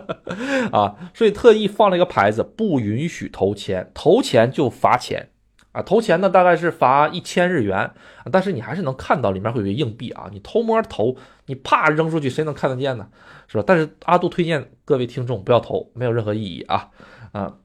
[0.72, 5.30] 啊，所以特意放了一个牌子，不允许投钱，投钱就罚钱。
[5.72, 7.90] 啊，投钱呢大概是罚一千日元，
[8.32, 10.26] 但是你还是能看到里面会有硬币啊。
[10.32, 13.06] 你偷摸投，你啪扔出去，谁能看得见呢？
[13.46, 13.64] 是吧？
[13.66, 16.88] 但是阿杜推荐各位听众不要投，没有任何意义啊
[17.32, 17.56] 啊。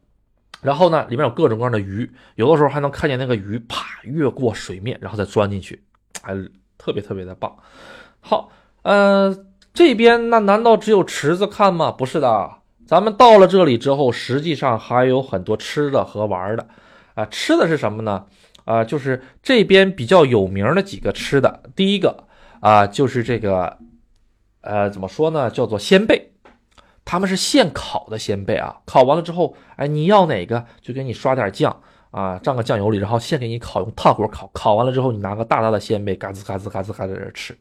[0.61, 5.81] 然后呢，里面有各种各样的鱼，有的时候还能看见那个鱼啪越过水面，然后再钻进去，
[6.21, 6.35] 还
[6.77, 7.55] 特别特别的棒。
[8.19, 8.51] 好，
[8.84, 11.91] 呃，这边那难道只有池子看吗？
[11.91, 12.50] 不是的，
[12.88, 16.67] 咱们到了这里之后，实际上还有很多吃的和玩的。
[17.13, 18.26] 啊，吃的是什么呢？
[18.65, 21.63] 啊，就是这边比较有名的几个吃的。
[21.76, 22.26] 第一个
[22.60, 23.78] 啊，就是这个，
[24.62, 25.50] 呃，怎么说呢？
[25.52, 26.32] 叫做鲜贝，
[27.04, 28.82] 他们是现烤的鲜贝啊。
[28.86, 34.50] 烤完了之后，哎，你要哪个就给你刷点酱啊，蘸个酱油里，然后现给你烤，用炭火烤。
[34.54, 37.58] 烤完了之后，你拿个大大的鲜贝，嘎吱嘎吱嘎吱嘎吱在这吃。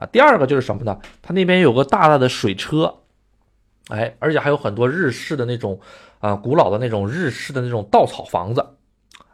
[0.00, 0.98] 啊，第二个就是什么呢？
[1.20, 3.00] 他那边有个大大的水车，
[3.90, 5.78] 哎，而且还有很多日式的那种
[6.20, 8.64] 啊，古老的那种日式的那种稻草房子。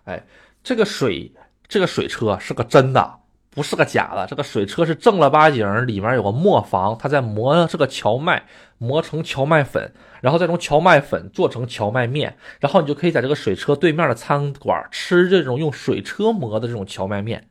[0.03, 0.25] 哎，
[0.65, 1.33] 这个水，
[1.69, 3.19] 这个水车是个真的，
[3.51, 8.45] 不是个假的，这个水车是正儿八经，里面有个磨坊，他在磨这个荞麦，
[8.79, 17.49] 磨成荞麦粉，然后再从荞麦粉做成荞麦面，然后你就可以在这个水车对面的餐馆吃这种用水车磨的这种荞麦面。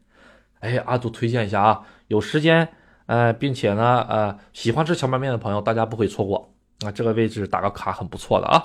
[0.59, 2.67] 哎，阿杜推荐一下啊，有时间，
[3.05, 6.49] 呃，并且呢，呃，喜欢吃荞麦面的朋友，大家不可以错过
[6.85, 8.63] 啊，这个位置打个卡很不错的啊。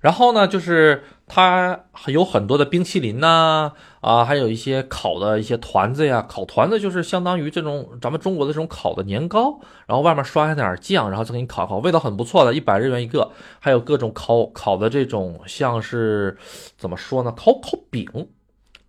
[0.00, 13.30] 然后呢，就是它有很多的冰淇淋呐，啊，还有一些烤的一些团子呀，烤团子就是相当于这种咱们中国的这种烤的年糕，然后外面刷上点酱，然后再给你烤烤，味道很不错的，一百日元一个。
[13.58, 16.38] 还有各种烤烤的这种，像是
[16.78, 18.08] 怎么说呢，烤烤饼。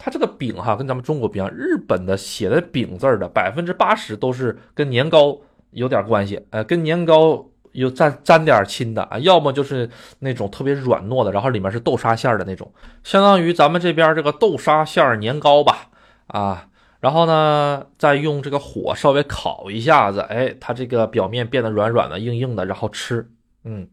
[0.03, 5.37] 它这个饼哈，跟咱们中国不一样，日本的写的饼字儿的百分之八十都是跟年糕
[5.69, 7.45] 有点关系，呃，跟年糕。
[7.73, 12.69] 有沾沾点亲的啊，要么就是那种特别软糯的，然后里面是豆沙馅的那种，
[13.01, 15.87] 相当于咱们这边这个豆沙馅年糕吧
[16.27, 16.67] 啊。
[16.99, 23.25] 然后呢，再用这个火稍微烤一下子，哎，它这个表面变得软软的、硬硬的，然后吃，
[23.63, 23.87] 嗯，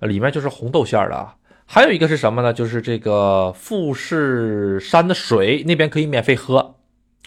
[0.00, 1.34] 里面就是红豆馅的啊。
[1.66, 2.52] 还有一个是什么呢？
[2.52, 6.76] 就是这个富士山的水那边可以免费喝，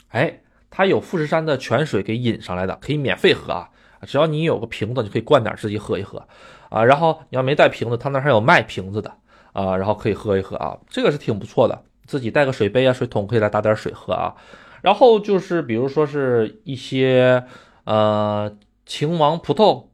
[0.09, 3.69] 哎，它有富士山的泉水给引上来的，可以免费喝啊。
[4.03, 6.27] 只要你有个瓶子，你可以灌点自己喝一喝，
[6.69, 9.11] 啊，然后你要没带瓶子，他那还有卖瓶子的，
[9.53, 14.35] 啊，然后可以喝一喝啊，这个是挺不错的，自己带个水杯啊、水桶可以来打点水喝啊。
[14.81, 17.43] 然后就是比如说是一些
[17.85, 19.86] 呃秦王葡萄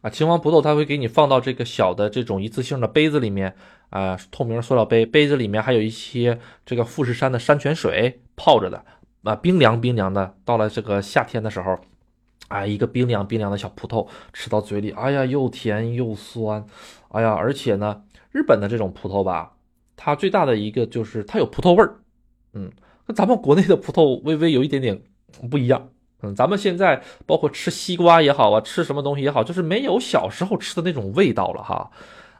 [0.00, 3.54] 啊，秦王葡萄它会给你放到这个小的这种一次性的杯子里面
[3.90, 8.84] 啊，透明塑料杯，杯子里面还有一些这个富士山的山泉水泡着的
[9.22, 11.78] 啊，冰凉冰凉的，到了这个夏天的时候。
[12.46, 16.64] 啊，一个冰凉冰凉的小葡萄吃到嘴里，哎呀，又甜又酸，
[17.10, 19.52] 哎呀，而且呢，日本的这种葡萄吧，
[19.96, 21.96] 它最大的一个就是它有葡萄味儿，
[22.54, 22.72] 嗯，
[23.06, 24.98] 跟咱们国内的葡萄微微有一点点
[25.50, 25.90] 不一样，
[26.22, 31.90] 嗯，咱们现在包括吃西瓜也好啊，吃什么东西也好，就是没有小时候吃的那种味道了哈，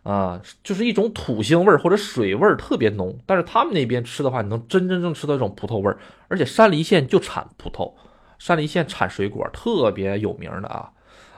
[0.03, 7.93] 啊，就是一种土腥味儿或者水味儿特别浓，但是他们那边吃的话，你能真真正吃到这种葡萄味儿，而且山梨县就产葡萄。
[8.39, 10.91] 山梨县产水果特别有名的啊，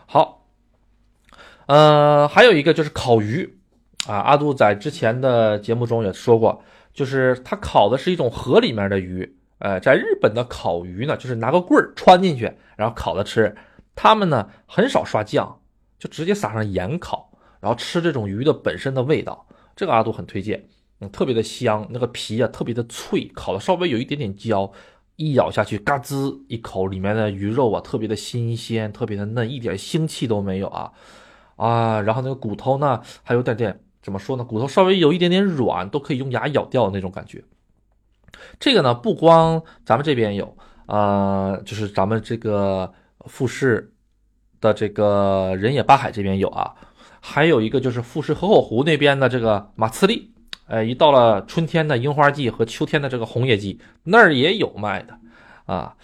[0.04, 0.46] 好，
[1.64, 3.58] 呃，还有一个就是烤鱼
[4.06, 13.54] 啊，阿杜在之前的节目中也说过，就是他烤的是一种河里面的鱼，呃，在日本的烤鱼呢，就是拿个棍儿穿进去，然后烤着吃，
[13.94, 15.60] 他们呢很少刷酱，
[15.98, 19.46] 就直接撒上盐烤，然后吃这种鱼的本身的味道，
[19.76, 20.66] 这个阿杜很推荐，
[20.98, 24.72] 嗯，特别的香，那个皮啊特别的脆，烤的稍微有一点点焦。
[25.16, 30.90] 一咬下去，嘎吱一口，里面的鱼肉啊，特别的新鲜，特别的嫩，一点腥气都没有啊
[31.56, 32.00] 啊！
[32.00, 34.42] 然后那个骨头呢，还有点点怎么说呢？
[34.42, 37.44] 骨头稍微有一点点软，都可以用牙咬掉的那种感觉。
[38.58, 42.92] 这个呢，不光咱们这边有啊，就是咱们这个
[43.26, 43.92] 富士
[44.60, 46.74] 的这个人野八海这边有啊，
[47.20, 50.32] 还有一个就是富士河口湖那边的这个马刺利。
[50.66, 55.18] 哎，一到了春天的樱花季和秋天的这个红叶季，那儿也有卖的，
[55.66, 55.96] 啊，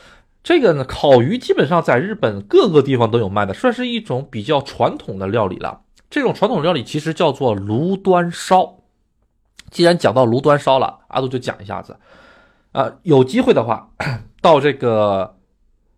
[0.42, 5.82] 这个呢，烤鱼基本上在日本各个地方都有卖的，算是一种比较传统的料理了。
[6.10, 8.78] 这种传统料理其实叫做炉端烧。
[9.70, 11.98] 既然讲到炉端烧了，阿杜就讲一下子，
[12.72, 13.90] 啊，有机会的话，
[14.40, 15.36] 到这个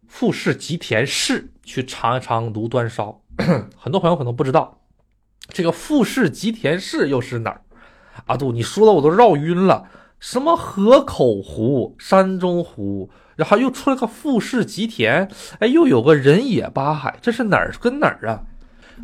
[0.07, 3.21] 富士吉田市去尝一尝炉端烧。
[3.77, 4.81] 很多朋友可能不知道，
[5.49, 7.63] 这个富士吉田市又是哪儿？
[8.27, 9.89] 阿杜，你说的我都绕晕了。
[10.19, 18.43] 什么河口湖、山中湖，然后又出了个富士吉田，哎，又有个人野八海，这是哪儿跟哪儿啊？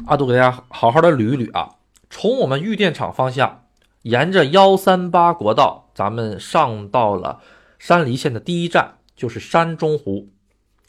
[0.07, 1.71] 阿杜给大家好好的捋一捋啊。
[2.11, 3.64] 从我们玉电厂方向，
[4.05, 7.41] 沿着幺三八国道，咱们上到了
[7.79, 10.29] 山梨县的第一站，就是山中湖。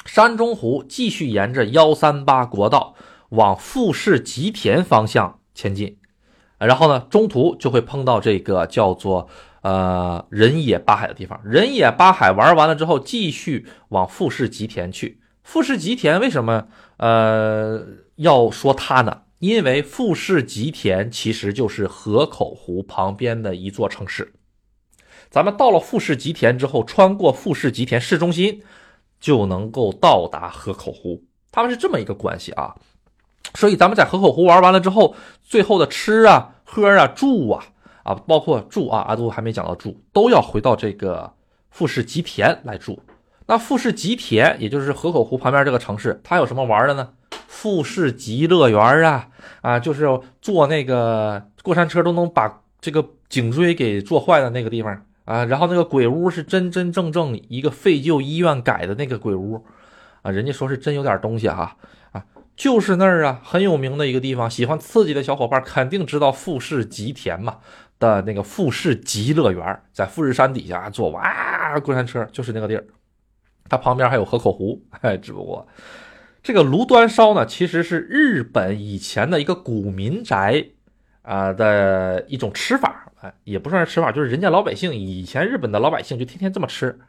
[0.06, 2.94] 山中湖继续沿着幺三八国道
[3.30, 5.98] 往富士吉田方向前进。
[6.58, 9.30] 然后呢，中途就会碰到这个叫做
[9.62, 11.40] 呃人野八海的地方。
[11.46, 15.22] 人野八海玩完了之后，继续往富士吉田去。
[15.42, 16.68] 富士吉田为什么
[16.98, 17.82] 呃
[18.18, 19.22] 要说它呢？
[19.46, 24.34] 因为富士吉田其实就是河口湖旁边的一座城市。
[25.30, 28.64] 咱们到了富士吉田之后，穿过富士吉田市中心，
[29.20, 31.26] 就能够到达河口湖。
[31.52, 32.74] 他们是这么一个关系啊。
[33.54, 37.66] 所以咱们在河口湖玩完了之后，最后的吃啊、喝啊、住啊，
[38.02, 41.32] 啊，包括住啊，阿杜还没讲到住，都要回到这个
[41.70, 43.00] 富士吉田来住。
[43.46, 47.10] 那富士吉田，也就是河口湖旁边这个城市，它有什么玩的呢？
[47.48, 49.30] 富士吉乐园啊，
[49.62, 50.08] 啊，就是
[50.42, 59.66] 坐那个过山车都能把这个颈椎给坐坏的那个地方啊，然后那个鬼屋是真真正正一个废旧医院改的那个鬼屋
[60.22, 61.78] 啊，人家说是真有点东西哈
[62.12, 62.24] 啊，
[62.56, 67.58] 就是那儿啊，很有名的一个地方，喜欢刺激的小伙伴肯定知道富士吉田嘛
[67.98, 72.86] 的那个富士吉乐园，在富士山底下坐哇过山车，就是那个地儿，
[73.68, 75.68] 它旁边还有河口湖，哎，只不过
[76.46, 80.64] 这个炉端烧呢，其实是日本以前的一个古民宅
[81.24, 83.12] 啊的一种吃法。
[83.20, 87.00] 哎也不算是吃法，就是人家老百姓以前日本的老百姓就天天这么吃，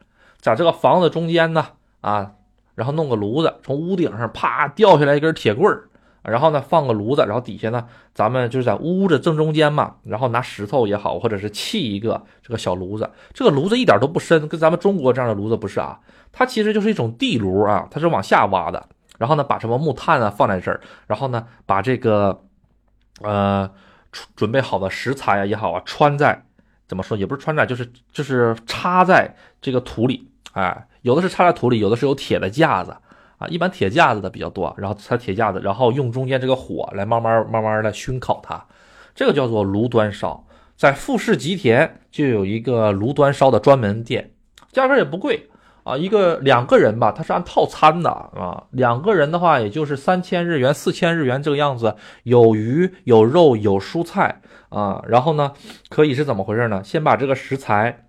[0.41, 1.67] 在这个房子中间呢，
[2.01, 2.33] 啊，
[2.77, 5.91] 然后弄个炉子，从屋顶上啪掉下来一根铁棍儿，
[6.23, 16.01] 然后呢放个炉子，然后底下呢咱们就是在屋子正中间嘛，然后拿石头也好，或者是砌一个这个小炉子，这个炉子一点都不深，跟咱们中国这样的炉子不是啊，
[16.33, 18.89] 它其实就是一种地炉啊，它是往下挖的，
[19.19, 22.43] 然后呢把什么木炭啊放在这儿，然后呢把这个，
[23.23, 23.71] 呃。
[24.35, 26.43] 准备好的食材啊也好啊，穿在
[26.89, 32.97] 怎么说也不是穿在，就是就是插在这个土里，哎，有的是插在土里，有的是有铁的架子
[33.37, 38.65] 啊，一般铁架子的比较多，然后插铁架子，然后用中间这个火来慢慢慢慢的熏烤它，
[39.15, 40.47] 这个叫做炉端烧，
[40.79, 44.33] 在富士吉田就有一个炉端烧的专门店，
[44.73, 45.51] 价格也不贵。
[45.87, 48.65] 啊，一个两个人吧，它是按套餐的啊。
[48.73, 55.01] 两个人的话，也就是三千日元、四千日元这个样子，有鱼、有肉、有蔬菜啊。
[55.07, 55.53] 然后呢，
[55.89, 56.83] 可以是怎么回事呢？
[56.83, 58.09] 先把这个食材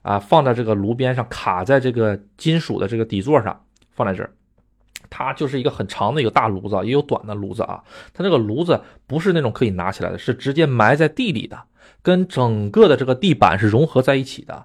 [0.00, 4.32] 啊放在这个炉边上，卡在这个金属的这个底座上，放在这儿。
[5.10, 7.84] 它就是一个很长的一个大炉子，也有短的炉子啊。
[8.14, 11.64] 它这个炉子不是那种可以拿起来的，是直接埋在地里的，
[12.00, 14.64] 跟整个的这个地板是融合在一起的。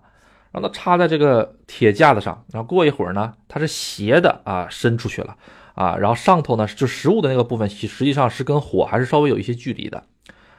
[0.51, 5.35] 让它插在这个铁架子上，然后过一会儿呢，它是斜的啊，伸出去了
[5.75, 10.03] 啊，然后上头呢就食物的那个部分，实际上是跟火还是稍微有一些距离的，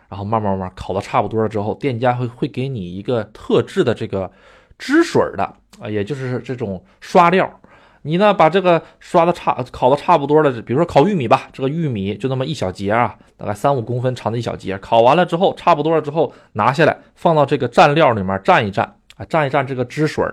[0.08, 4.30] 然后慢慢慢慢烤的差不多了之后，店家会会给你一个特制的这个
[4.78, 5.44] 汁水的
[5.80, 7.60] 啊，也就是这种刷料，
[8.02, 18.88] 你呢把这个刷的差烤的差不多了，比如说烤玉米吧，这个玉米就那么一小节啊，大概三五公分长的一小节，烤完了之后差不多了之后，拿下来放到这个蘸料里面蘸一蘸。
[19.26, 20.24] 蘸一蘸这个汁水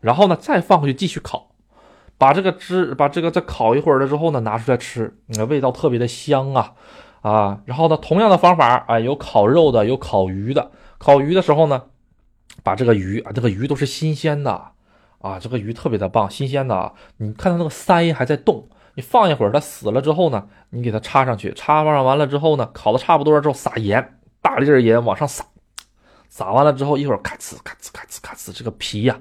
[0.00, 1.50] 然后呢再放回去继续烤，
[2.16, 6.72] 把这个汁把这个再烤一会儿了之后呢拿出来吃，那味道特别的香啊
[7.22, 7.60] 啊！
[7.66, 10.70] 然后呢同样的方法啊，有烤肉的，有烤鱼的。
[10.98, 11.82] 烤鱼的时候呢，
[12.62, 14.72] 把这个鱼啊，这个鱼都是新鲜的
[15.18, 16.92] 啊，这个鱼特别的棒，新鲜的啊。
[17.18, 25.44] 你看它那个鳃还在动，你放一会儿它死了之后呢，你给它插上去，插上完了之后呢，烤的差不多了之后撒盐，大粒儿盐往上撒。
[26.30, 29.18] 撒完了之后，一会儿咔呲咔呲咔呲咔呲，这个皮呀，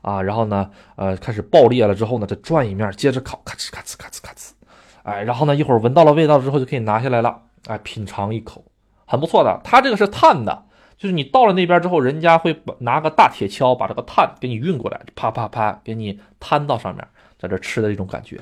[0.00, 4.50] 啊，然后呢，呃，开始爆裂了之后呢，再转一面，接着烤，咔哧咔呲咔呲咔呲，
[5.02, 8.64] 哎，然后呢，一会儿闻到了味道之后，就可以拿下来了，哎，品尝一口，
[9.04, 9.60] 很不错的。
[9.64, 17.04] 它这个是碳的，就是你到了那边之后，人家会拿个大铁锹把这个碳给你运过来，啪啪啪，给你摊到上面，
[17.40, 18.40] 在这吃的一种感觉。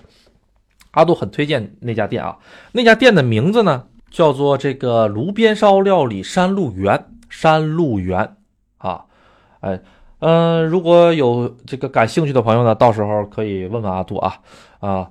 [0.90, 2.36] 阿杜很推荐那家店啊，
[2.72, 7.06] 那家店的名字呢叫做这个炉边烧料理山路园。
[7.30, 8.36] 山路园
[8.76, 9.06] 啊，
[9.60, 9.80] 哎，
[10.18, 14.34] 嗯，如果有这个感兴趣的朋友呢，到时候可以问问阿杜啊
[14.80, 15.10] 啊，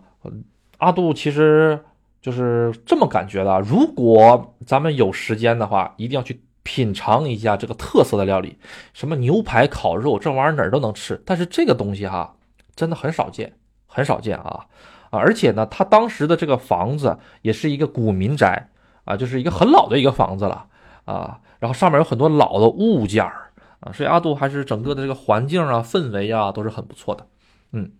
[0.77, 1.83] 阿杜其实
[2.21, 3.59] 就是这么感觉的。
[3.61, 8.59] 如果咱们有时间的话，一定要去品尝一下这个特色的料理，
[8.93, 12.35] 什么牛排、烤肉，这玩意儿哪儿都能吃，但是这个东西哈，
[12.75, 13.53] 真的很少见，
[13.87, 14.67] 很少见啊
[15.09, 15.17] 啊！
[15.17, 18.69] 而且呢，他当时的这个房子也是一个古民宅
[19.05, 20.67] 啊，就是一个很老的一个房子了
[21.09, 21.39] 啊。
[21.59, 23.51] 然后上面有很多老的物件儿
[23.81, 27.27] 啊，所以阿杜还是整个的这个环境啊、氛围啊都是很不错的。
[27.73, 27.91] 嗯，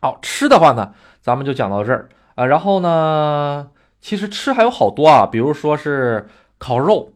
[0.00, 2.44] 好吃的话呢，咱们就讲到这儿啊。
[2.44, 6.28] 然后呢，其实吃还有好多啊，比如说是
[6.58, 7.12] 烤肉，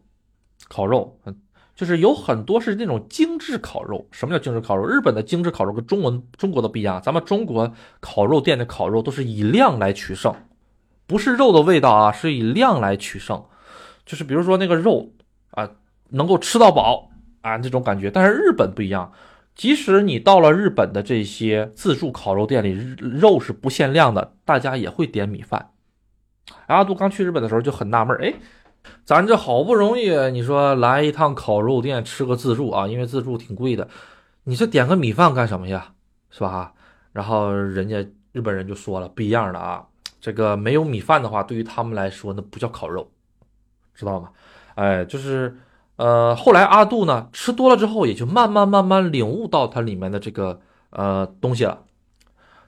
[0.67, 1.35] 烤肉，嗯，
[1.75, 4.07] 就是有很多是那种精致烤肉。
[4.11, 4.85] 什么叫精致烤肉？
[4.85, 10.35] 日本的精致烤肉跟中文中国的不一样，咱们中国烤肉店的烤肉都是以量来取胜，
[11.05, 13.43] 不是肉的味道啊，是以量来取胜。
[14.05, 15.09] 就是比如说那个肉
[15.53, 15.69] 啊。
[16.15, 17.09] 能够吃到饱
[17.41, 18.11] 啊，这种感觉。
[18.11, 19.11] 但是日本不一样，
[19.55, 25.71] 即使你到了日本的这些自助烤肉店里，肉是不限量的，大家也会点米饭。
[26.67, 28.31] 阿杜刚去日本的时候就很纳闷，哎，
[29.03, 33.89] 咱这好不容易你说来一趟烤肉店吃个自助啊，因为自助挺贵的，
[34.43, 35.93] 你这点个米饭干什么呀？
[36.29, 36.73] 是吧？
[37.11, 39.87] 然后人家日本人就说了，不一样的啊，
[40.21, 43.09] 这个没有米饭的话，对于他们来说那不叫烤肉，
[43.95, 44.29] 知道吗？
[44.75, 45.57] 哎，就是。
[45.95, 50.59] 呃，后来阿杜呢吃多了之后，也就慢慢慢慢领悟到它里面的这个
[50.89, 51.83] 呃东西了。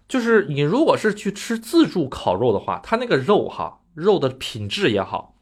[0.08, 5.34] 就是你如果是去吃自助烤肉的话，它那个肉哈，肉的品质也好，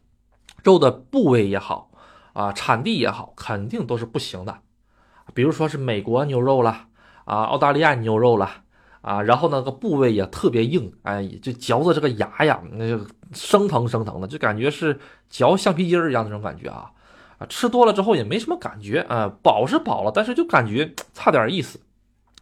[0.64, 1.92] 肉的部位也好，
[2.32, 4.60] 啊，产地也好，肯定都是不行的，
[5.34, 6.86] 比如说是美国牛肉了
[7.26, 8.50] 啊，澳大利亚牛肉了
[9.02, 16.92] 啊，然后那个部位也特别硬，哎，就嚼着这个牙呀，那就生疼生疼的，就感觉是嚼橡皮筋儿一样那种感觉啊
[17.38, 21.80] 啊，吃多了之后也没什么感觉啊，饱是饱了，但是就感觉 差点意思。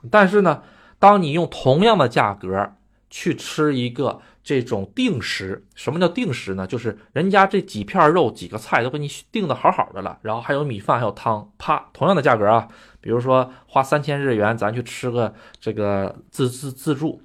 [0.09, 0.63] 但是呢，
[0.99, 2.73] 当你用同样的价格
[3.09, 4.21] 去吃一个。
[4.43, 6.65] 这种定时，什么叫定时呢？
[6.65, 12.67] 就是人家这几片肉、几个菜都给你定的好好的了，然后还有米饭，还有汤，啪，同样的价格啊，
[12.99, 17.21] 比如说花三千日元，咱去吃个这个自自自助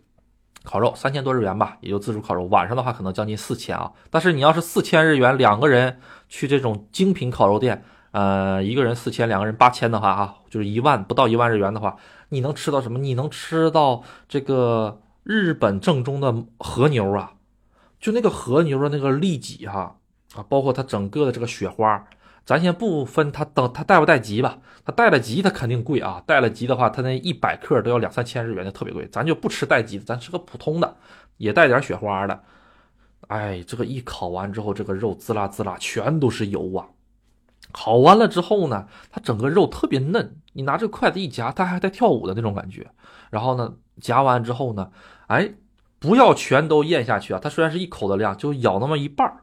[0.66, 2.44] 烤肉，三千多日元吧，也就自助烤肉。
[2.44, 3.92] 晚上的话可能将近四千啊。
[4.10, 5.98] 但是你要是四千日元，两个人
[6.28, 11.96] 去这种精品烤肉店，呃，一个人四千，两个人八千的话啊，就是一万不到一万日元的话，
[12.28, 12.98] 你能吃到什么？
[12.98, 15.00] 你能吃到这个。
[15.28, 17.32] 日本正宗的和牛啊，
[17.98, 19.96] 就那个和牛的那个利脊哈
[20.36, 22.06] 啊，包括它整个的这个雪花，
[22.46, 29.06] 咱先不分它等它带不带级吧，它带了级它肯定贵啊，带了级的话，它那一百克都要两三千日元，就特别贵。
[29.08, 30.96] 咱就不吃带级的，咱吃个普通的，
[31.36, 32.40] 也带点雪花的。
[33.26, 36.86] 哎，这个一烤完之后，这个肉滋啦滋啦，全都是油啊。
[37.72, 42.88] 烤完了之后呢，它整个肉特别嫩，你拿这个筷子一夹，它还在跳舞的那种感觉。
[43.30, 44.90] 然后呢，夹完之后呢。
[45.26, 45.54] 哎，
[45.98, 47.40] 不要全都咽下去啊！
[47.42, 49.38] 它虽然是一口的量，就咬那么一半，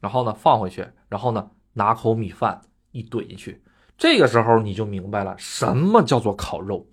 [0.00, 1.50] 然后呢放回去，然后呢
[1.80, 2.60] 拿口米饭
[2.92, 3.62] 一怼进去。
[3.96, 6.86] 这个时候你就明白了，什么叫做烤肉？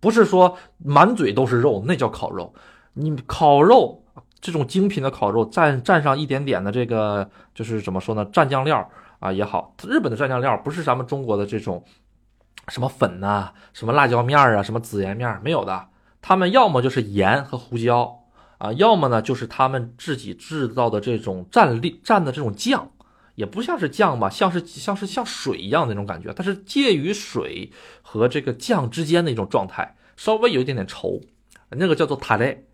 [0.00, 2.54] 不是说满嘴都是肉，那叫烤肉。
[2.94, 4.02] 你烤肉
[4.40, 8.24] 这种精品的烤肉，蘸蘸上一点点的这个，就是怎么说呢？
[8.32, 8.90] 蘸酱料
[9.20, 11.84] 啊也好，日本的蘸酱料不是咱们中国的这种
[12.68, 15.88] 什么粉呐、什么辣椒面啊、什么孜然面没有的。
[16.20, 18.18] 他们要么就是盐和胡椒
[18.58, 22.90] 啊，要么呢就是他们自己制造的这种蘸料蘸的这种酱，
[23.42, 27.68] 也不像是酱吧，像是像是像水一样那种感觉，它是介于水
[28.00, 31.20] 和这个酱之间的一种状态，稍微有一点点稠，
[31.70, 32.64] 那个叫做塔雷。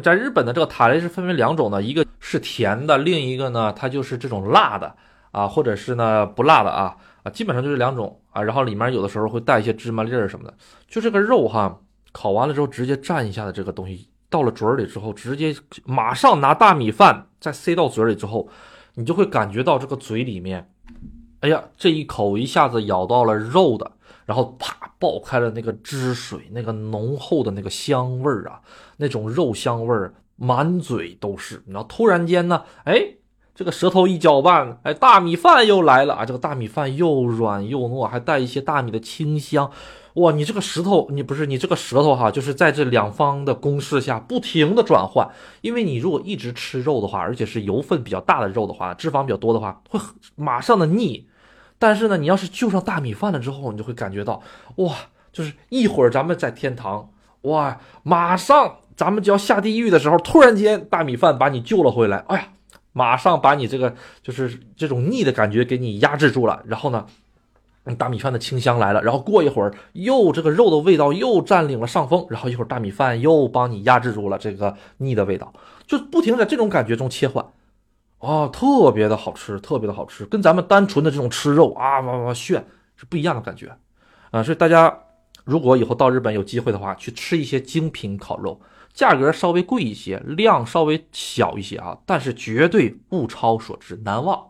[0.00, 4.94] 在日本的这个塔雷是分为两种的，一个是甜的，另一个呢它就是这种辣的
[5.32, 10.54] 啊，或者是呢不辣的啊啊，基本上就是两种啊，然后里面有的时候会带一些芝麻粒儿什么的，
[10.88, 11.80] 就这个肉哈。
[12.12, 15.54] 烤完了之后，直接蘸一下的这个东西到了嘴里之后，直接
[15.84, 18.48] 马上拿大米饭再塞到嘴里之后，
[18.96, 20.70] 你就会感觉到这个嘴里面，
[21.40, 23.92] 哎呀，这一口一下子咬到了肉的，
[24.24, 28.60] 然后啪爆开了那个汁水，那个浓厚的那个香味儿啊，
[28.96, 31.62] 那种肉香味儿满嘴都是。
[31.66, 33.16] 然后突然间呢，哎，
[33.54, 39.70] 这个舌头一搅拌，哎，大米饭又来了啊，这个大米饭又软又糯，还带一些大米的清香。
[40.16, 45.28] 哇，你这个石头，你不是你这个舌头哈，就是在这两方的攻势下不停的转换。
[45.60, 50.00] 因为你如果一直吃肉的话，而且是油分比较大的肉的话，脂肪比较多的话，会
[50.34, 51.28] 马上的腻。
[51.78, 54.42] 但是呢，你要是就上大米饭了之后，你就会感觉到，
[54.76, 54.94] 哇，
[55.30, 57.10] 就是一会儿咱们在天堂，
[57.42, 62.48] 哇，马上咱们就要下地狱的时候，突然间大米饭把你救了回来，哎呀，
[62.94, 67.04] 马上把你这个就是这种腻的感觉给你压制住了，然后呢。
[67.94, 75.52] 大米饭的清香来了，然后过一会儿又这个肉的味道又占领了上风，然后一会儿大米饭又帮你压制住了这个腻的味道，
[75.86, 77.46] 就不停在这种感觉中切换，
[78.18, 82.66] 啊，特别的好吃，特别的好吃，跟咱们单纯的这种吃肉啊哇哇炫
[82.96, 83.76] 是不一样的感觉，
[84.32, 84.98] 啊，所以大家
[85.44, 88.60] 如果以后到日本有机会的话，去吃一些精品烤肉，
[88.92, 94.44] 价格稍微贵一些，量稍微小一些啊，但是绝对物超所值，难忘。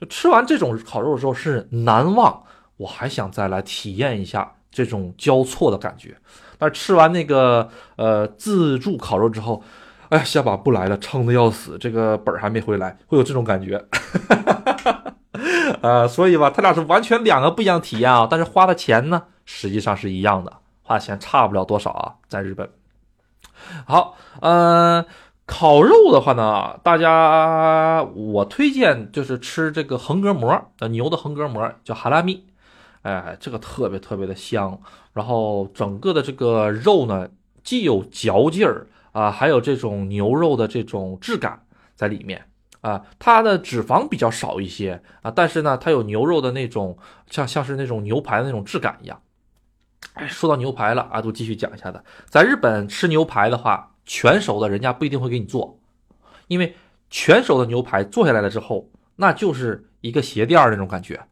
[0.00, 2.44] 就吃完这种烤肉的时候是难忘。
[2.76, 6.16] 我还想再来体验一下这种交错的感觉，
[6.58, 9.62] 但是吃完那个呃自助烤肉之后，
[10.10, 13.84] 哎呀下把不来了，撑的要死，这个本儿还没回来，会有这种感觉，
[15.82, 22.70] 呃，所以吧，他俩是完全两个不一样的体验啊，但是花的钱呢，实际上是一样的，花钱差不了多少啊，在日本。
[23.86, 25.04] 好，呃，
[25.48, 32.44] 烤肉的话呢，大家我推荐就是吃这个横膈膜，呃，牛的横膈膜叫哈拉米。
[33.00, 34.78] 哎，这个特别特别的香，
[35.14, 37.28] 然后整个的这个肉呢，
[37.64, 41.62] 既有嚼劲儿啊，还有这种牛肉的这种质感
[41.96, 42.44] 在里面
[42.82, 43.02] 啊。
[43.18, 46.98] 它的脂肪比较少一些啊，但是呢，它有牛肉的那种
[47.30, 49.18] 像像是那种牛排的那种质感一样。
[50.12, 55.78] 哎，说到牛排了，阿杜继续讲一下的，在日本吃牛排的话，全熟的人家不一定会给你做，
[56.48, 56.74] 因为
[57.10, 61.28] 全熟的牛排做下来了之后，那就是一个鞋垫儿那种感觉，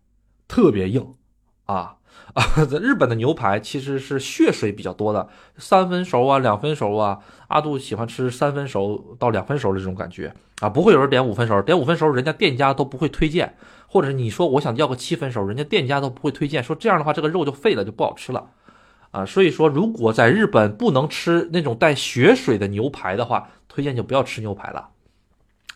[0.46, 1.14] 特别硬。
[1.64, 1.96] 啊
[2.34, 2.44] 啊，
[2.80, 7.18] 日本的牛排其实是血水比较多的，三分熟啊，两分熟啊。
[7.48, 13.56] 阿杜喜欢吃三分熟到两分熟的这种感觉啊，不会有人点五分熟，点五分熟人家店家都不会推荐，
[13.88, 13.96] 或。
[13.96, 18.50] 或者是你说我想要个七分熟，人家店家都不会推荐，说这样的话这个肉就废了，就不好吃了，
[19.10, 24.88] 啊，所以说如果在日本不能吃那种带血水的牛排的话，推荐就不要吃牛排了，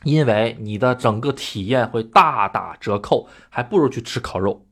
[0.04, 4.66] 因为你的整个体验会大打折扣，还不如去吃烤肉。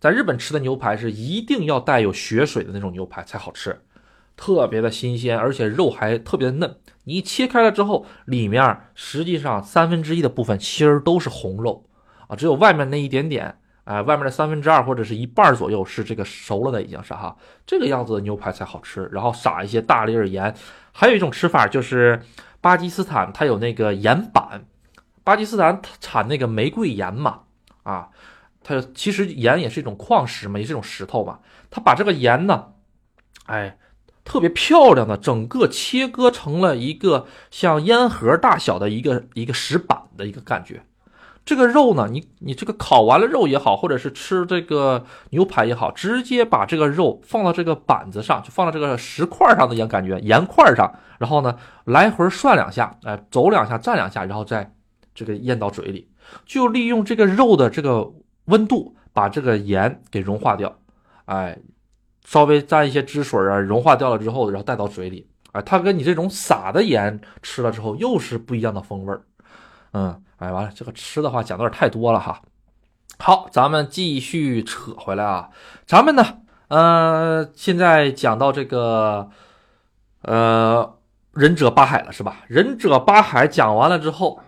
[0.00, 3.80] 在日本吃的牛排是一定要带有血水的那种牛排才好吃，
[4.36, 6.76] 特别的新鲜，而且肉还特别的嫩。
[7.04, 11.84] 你一切开了之后，里面实际上三分之一的部分其实都是红肉
[12.28, 13.58] 啊，只有外面那一点点，
[13.88, 17.34] 哎，外面的三分之二或者是一半左右是这个熟了的，已经是哈，
[17.64, 19.08] 这个样子的牛排才好吃。
[19.10, 20.54] 然后撒一些大粒儿盐，
[20.92, 22.20] 还有一种吃法就是
[22.60, 24.66] 巴基斯坦它有那个盐板，
[25.24, 27.44] 巴基斯坦产那个玫瑰盐嘛，
[27.82, 28.10] 啊。
[28.62, 31.38] 它其实盐也是一种矿石嘛，也是一种石头嘛。
[31.70, 32.72] 它把这个盐呢，
[33.46, 33.78] 哎，
[34.22, 40.82] 特别漂亮的整个切割成了一个像烟盒大小的一个一个石板的一个感觉。
[41.48, 54.70] 这个肉呢，你你这个烤完了肉也好，或者是吃这个牛排也好，直接把这个肉放到这个板子上，就放到这个石块上的盐感觉盐块上，然后呢来回涮两下，哎，走两下，蘸两下，然后再
[55.14, 56.10] 这个咽到嘴里，
[56.44, 58.12] 就利用这个肉的这个。
[58.48, 60.74] 温度把这个盐给融化掉，
[61.26, 61.58] 哎，
[62.24, 69.20] 稍微沾一些汁水啊，融化掉了之后，然后带到嘴里，哎，它跟你这种撒的盐吃了之后又是不一样的风味儿，
[69.92, 72.42] 嗯，哎，完了，这个吃的话讲的有点太多了哈。
[73.18, 75.50] 好，咱们继续扯回来啊，
[75.86, 76.24] 咱们呢，
[76.68, 79.28] 呃，现在讲到这个，
[80.22, 80.94] 呃，
[81.32, 82.38] 忍者八海了是吧？
[82.46, 84.40] 忍者八海讲完了之后。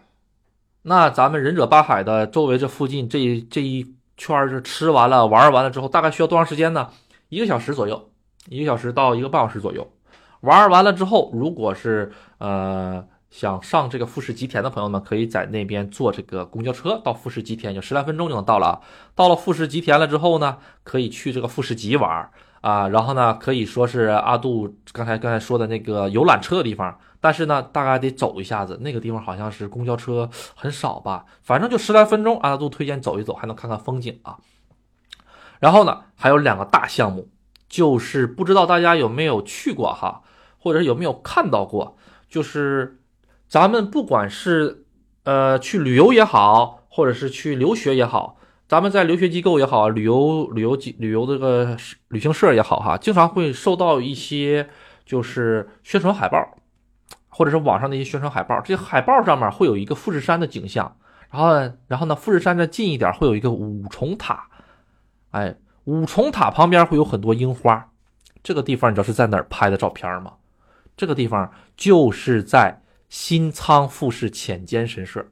[0.82, 6.88] 那咱们忍者八海的周围这附近这这一圈是吃完了玩完了之后，大概需要多长时间呢？
[7.28, 8.10] 一个小时左右，
[8.48, 9.92] 一个小时到一个半小时左右。
[10.40, 18.80] 玩完了之后，如果是呃想上这个富士吉田的朋友们，可以在那边坐这个公交车到富士吉田，就十来分钟就能到了。
[19.14, 26.98] 到了富士吉田了之后呢，可以去这个富士吉玩啊，然后呢可以说是阿杜刚才刚才说的那个游览车的地方。
[27.22, 34.38] 但是呢，大概得走一下子，那个地方好像是公交车很少吧，反正就十来分钟，阿杜推荐走一走，还能看看风景啊。
[35.58, 37.28] 然后呢，还有两个大项目，
[37.68, 40.22] 就是不知道大家有没有去过哈，
[40.58, 41.98] 或者有没有看到过，
[42.30, 42.99] 就是
[43.50, 44.86] 咱们不管是
[45.24, 51.76] 呃去旅游也好，或者是去留学也好，咱们在留学机构也好，旅游旅游机旅游这个
[52.08, 54.70] 旅行社也好哈，经常会收到一些
[55.04, 56.56] 就是宣传海报。
[57.32, 60.96] 或者是网上的一些宣传海报，这些海报上面会有一个富士山的景象，
[61.30, 61.48] 然后，
[61.86, 64.46] 然后呢，富士山再近一点会有一个五重塔，
[65.30, 67.88] 哎，五重塔旁边会有很多樱花，
[68.42, 70.34] 这个地方你知道是在哪儿拍的照片吗？
[70.96, 75.26] 这个地方就是在新仓富士浅间神社。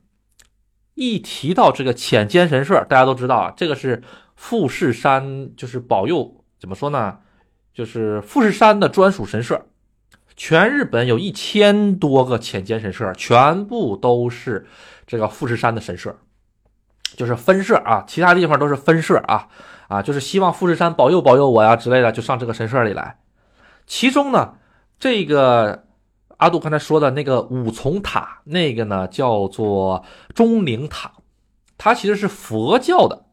[0.94, 4.02] 一提到这个浅间神社，大家都知道啊，这个是
[4.34, 7.20] 富士山就是保佑，怎么说呢？
[7.72, 9.64] 就是富士山的专属神社。
[10.34, 14.66] 全日本有一千多个浅间神社，全部都是
[15.06, 16.14] 这个富士山的神社，
[17.16, 19.48] 就是分社啊，其他地方都是分社啊
[19.88, 23.18] 啊，就是希望富士山保佑保佑我呀之类的，就上这个神社里来。
[23.86, 24.54] 其中呢，
[25.00, 25.86] 这个
[26.38, 31.12] 阿杜刚才说的那个五重塔，那个呢叫做钟灵塔，
[31.76, 33.26] 它其实是佛教的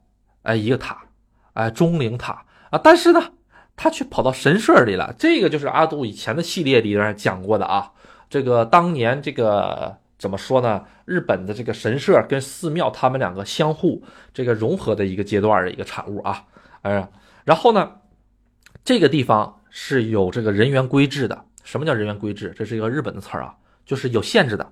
[0.43, 1.06] 哎一个塔
[1.53, 3.32] 哎钟灵塔啊，但是呢。
[3.78, 7.91] 他却跑到神社里了，这个就是阿杜以前的系列里边讲过的啊。
[8.30, 10.86] 这个当年这个怎么说呢？
[11.03, 14.01] 日本的这个神社跟寺庙，他们两个相互
[14.34, 16.45] 这个融合的一个阶段的一个产物啊。
[16.84, 17.10] 哎，
[17.43, 17.97] 然后呢，
[18.86, 21.43] 这个地方是有这个人员规制的。
[21.66, 22.53] 什么叫人员规制？
[22.55, 23.53] 这是一个日本的词儿啊，
[23.86, 24.72] 就是有限制的。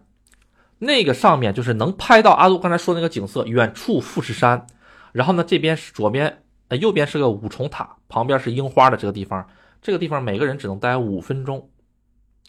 [0.79, 4.65] 那个上面就是能拍到阿杜刚才说那个景色，远处富士山，
[5.11, 6.77] 然后呢这边是左边呃。
[6.77, 9.45] 右边是个五重塔，旁边是樱花的这个地方。
[9.81, 11.69] 这个地方每个人只能待五分钟。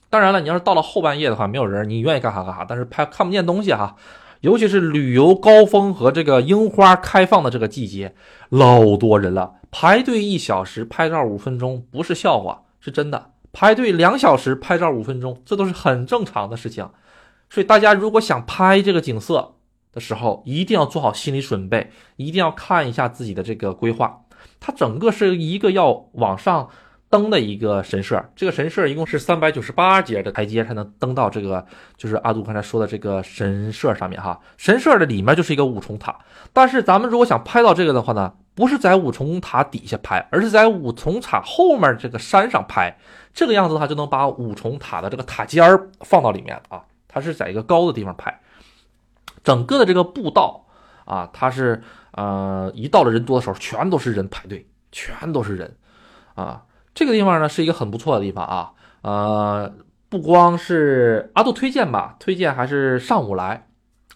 [0.09, 2.65] 当然了，你要是到了后半夜的话，没有人，你愿意干啥干啥。
[2.65, 3.97] 但是拍看不见东西哈，
[4.41, 8.15] 尤其是旅游高峰和这个樱花开放的这个季节，
[8.51, 13.33] 老多人了，排队一小时拍照五分钟不是笑话，是真的。
[13.55, 16.91] 排队两小时拍照五分钟，这都是很正常的事情。
[17.49, 19.55] 所以大家如果想拍这个景色，
[19.93, 24.23] 的时候一定要做好心理准备，一定要看一下自己的这个规划。
[24.59, 26.69] 它整个是一个要往上
[27.09, 31.65] 登的一个神社，这个神社一共是三百九十八节的台阶才能登到这个，
[31.97, 34.41] 就是阿杜刚才说的这个神社上面哈。
[34.57, 36.19] 神社的里面就是一个五重塔，
[36.53, 42.99] 但是咱们如果想拍到这个的话呢，不是在五重塔底下拍，而是在五重塔后面这个山上拍，
[43.35, 46.85] 这个样子的话就能把五重塔的这个塔尖儿放到里面啊。
[47.07, 48.41] 它是在一个高的地方拍。
[49.43, 50.65] 整个的这个步道
[51.05, 51.83] 啊，它是
[52.13, 55.77] 呃一到了人多的时候，全都是人排队，全都是人
[56.35, 56.65] 啊。
[56.95, 58.73] 这个地方呢是一个很不错的地方啊，
[59.03, 59.75] 呃，
[60.09, 63.69] 不光是阿杜推荐吧，推荐还是上午来，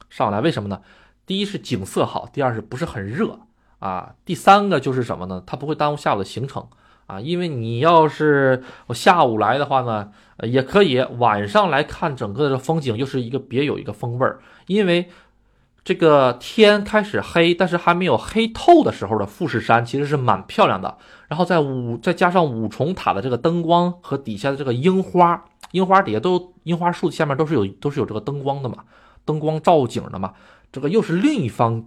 [0.08, 0.80] 上午来为什么呢？
[1.26, 3.40] 第一是景色好，第二是不是很热
[3.80, 4.14] 啊？
[4.24, 5.42] 第三个就是什么呢？
[5.46, 6.68] 它不会耽误下午的行程
[7.08, 10.08] 啊，因为你要是我下午来的话呢，
[10.44, 14.38] 也可以晚上来看整个的风景，又是一个别有一个风味儿，
[14.68, 15.08] 因为。
[15.84, 20.98] 这个天开始黑，但是还没有黑透的时候的富士山其实是蛮漂亮的。
[21.28, 28.84] 然后在五再加上五重塔的这个灯光和底下的这个樱花，樱花底下都樱花树下面都是有都是有这个灯光的嘛，
[29.24, 30.34] 灯光照景的嘛，
[30.70, 31.82] 这个又是另一方，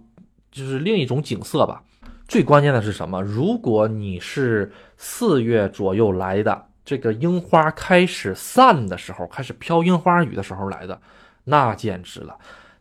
[0.50, 1.84] 就是另一种景色吧。
[2.32, 3.20] 最关键的是什么？
[3.20, 10.98] 如果你是四月左右来的，这个樱花开始散的时候，开始飘樱花雨的时候来的，
[11.44, 12.38] 那简直了。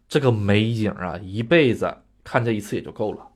[0.07, 1.93] 这个美景啊，一辈子
[2.23, 3.27] 看这一次也就够了。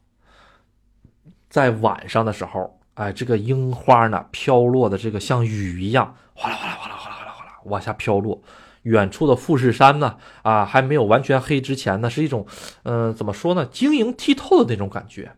[1.50, 8.42] 在晚上的时候，哎，这个樱花呢飘落的这个像雨一样，哗啦哗啦哗啦哗啦哗啦哗啦往下飘落。
[8.84, 12.48] 远处的富士山呢，啊，还没有完全黑之前呢，是一种，
[12.84, 15.34] 嗯，怎么说呢，晶莹剔透的那种感觉，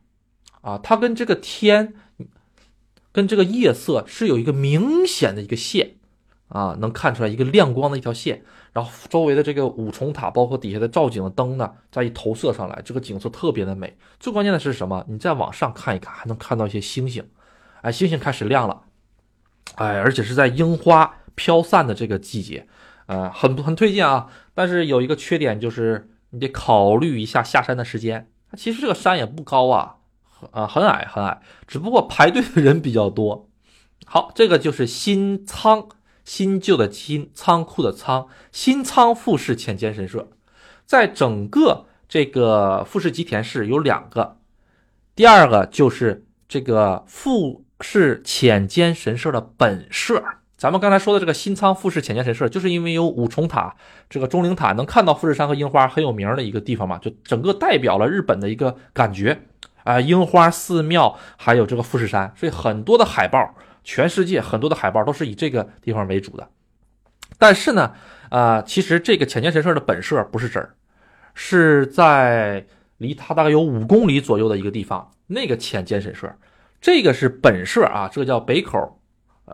[0.68, 1.94] 啊，它跟这个天，
[3.14, 5.96] 跟这个夜色是有一个明显的一个线，
[6.50, 8.44] 啊，能看出来一个亮光的一条线。
[8.74, 13.96] 然后周围的这个五重塔，包括底下的照景的灯呢，再一投射上来，这个景色特别的美。
[14.20, 15.06] 最关键的是什么？
[15.08, 17.26] 你再往上看一看，还能看到一些星星，
[17.82, 18.82] 哎，星星开始亮了，
[19.76, 22.68] 哎，而且是在樱花飘散的这个季节，
[23.06, 24.28] 呃，很很推荐啊。
[24.54, 28.30] 但是有一个缺点就是你得考虑一下下山的时间。
[28.58, 29.97] 其实这个山也不高啊，
[30.52, 33.50] 啊，很矮很矮，只不过排队的人比较多。
[34.06, 35.88] 好，这个就是新仓。
[36.28, 40.28] 新旧的新仓库的仓，新仓富士浅间神社，
[40.86, 44.36] 在整个这个富士吉田市有两个，
[45.16, 50.22] 第二个就是这个富士浅间神社的本社。
[50.58, 53.78] 咱们刚才说的这个新仓富士浅间神社，就是因为有五重塔，
[54.10, 59.47] 这个钟灵塔能看到富士山和樱花，很有名的一个地方嘛，就整个代表了日本的一个感觉
[59.88, 63.56] 啊，樱花、寺庙，还有这个富士山，所以很多的海报。
[63.90, 66.50] 全世界很多的海报都是以这个地方为主的，
[67.38, 67.94] 但是呢，
[68.28, 70.76] 啊，其实这个浅间神社的本社不是这儿，
[71.34, 72.66] 是在
[72.98, 75.10] 离它大概有五公里左右的一个地方。
[75.28, 76.30] 那个浅间神社，
[76.82, 79.00] 这个是本社啊，这个叫北口，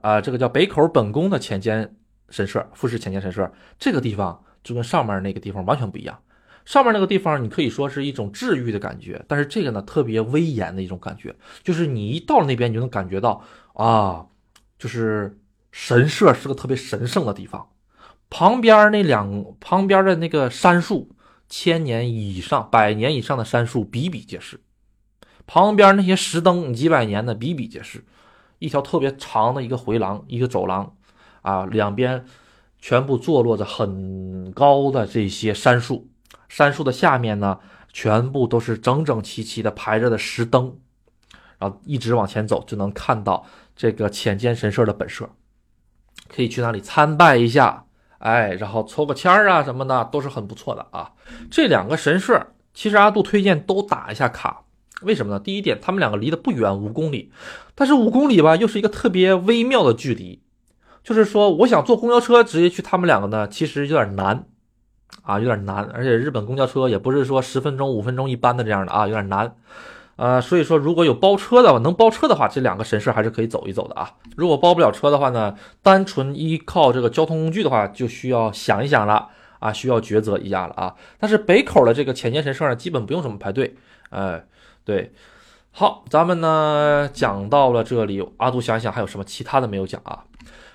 [0.02, 1.96] 啊，这个叫北口本宫的浅间
[2.30, 6.18] 神社，富士浅间神社，这个地方就跟上面那个地方完全不一样。
[6.66, 13.44] 上面那个地方你可以说是一种治愈的感觉，但是这个呢特别威严的一种感觉，就是你一到那边，你就能感觉到。
[13.74, 14.28] 啊，
[14.78, 15.40] 就是
[15.72, 17.70] 神社是个特别神圣的地方，
[18.30, 21.10] 旁边那两旁边的那个杉树，
[21.50, 24.60] 千年以上、百年以上的杉树比比皆是，
[25.48, 28.06] 旁边那些石灯几百年的比比皆是，
[28.60, 30.96] 一条特别长的一个回廊，一个走廊，
[31.42, 32.24] 啊，两边
[32.80, 36.12] 全部坐落着很高的这些杉树，
[36.50, 37.60] 杉树的下面呢，
[37.92, 40.78] 全部都是整整齐齐的排着的石灯，
[41.58, 43.46] 然后一直往前走就能看到。
[43.76, 45.28] 这个浅间神社的本社，
[46.28, 47.86] 可以去那里参拜一下，
[48.20, 51.14] 哎，然后抽个签儿啊什么的，都是很不错的啊。
[51.50, 54.66] 这两个神社，其实阿杜推荐都打一下卡，
[55.02, 55.40] 为什么呢？
[55.40, 57.32] 第一点，他们两个离得不远，五公里，
[57.74, 60.44] 但是五公里吧，又是一个特别微妙的距离，
[61.04, 64.46] 就是说，我想坐公交车直接去他们两个呢，其实有点难
[65.22, 69.56] 啊，有点难，而且日本公交车也不是说十分钟、五分钟一班的这样的啊，有点难。
[70.16, 74.12] 呃，所以说如果有包车的，能包车的话，这两个神社还是可以走一走的啊。
[74.36, 80.94] 如果包不了车的话呢，单纯依靠这个交通工具的话，就需要想一想了啊，需要抉择一下了啊。
[81.20, 83.76] 但是北口的这个浅间神社呢，基本不用什么排队。
[84.12, 84.46] 哎，
[84.86, 85.12] 对，
[85.72, 90.26] 好，咱们呢讲到了这里，阿杜想一想还有什么其他的没有讲啊？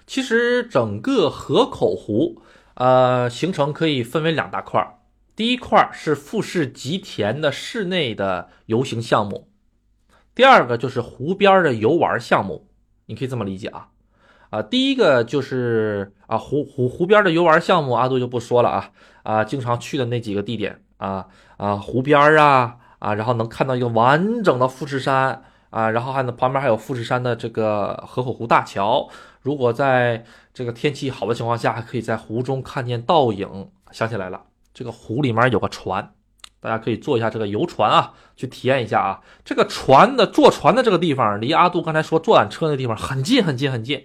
[0.04, 2.42] 其实整个河口湖，
[2.78, 4.98] 呃，行程可以分为两大块儿。
[5.34, 9.48] 第一块是富士吉田的室内的游行项目，
[10.32, 12.68] 第二个就是湖边的游玩项目，
[13.06, 13.88] 你可以这么理解啊，
[14.50, 18.90] 啊，第一个就是啊湖湖湖边的游玩项目，阿杜就不说了啊
[19.24, 21.26] 啊，经常去的那几个地点啊
[21.56, 29.08] 啊湖边啊啊，然后能看到一个完整的富士山啊，然后还能旁边还有富士山的这个河口湖大桥，
[29.42, 30.24] 如果在
[30.58, 34.42] 这个天气好的情况下，还可以在湖中看见倒影，想起来了。
[34.74, 36.12] 这个湖里面有个船，
[36.58, 39.20] 大家可以坐一下这个游船啊，去体验一下啊。
[39.44, 44.04] 这个船的坐船的这个地方，离阿杜刚才说坐缆车那地方很近很近很近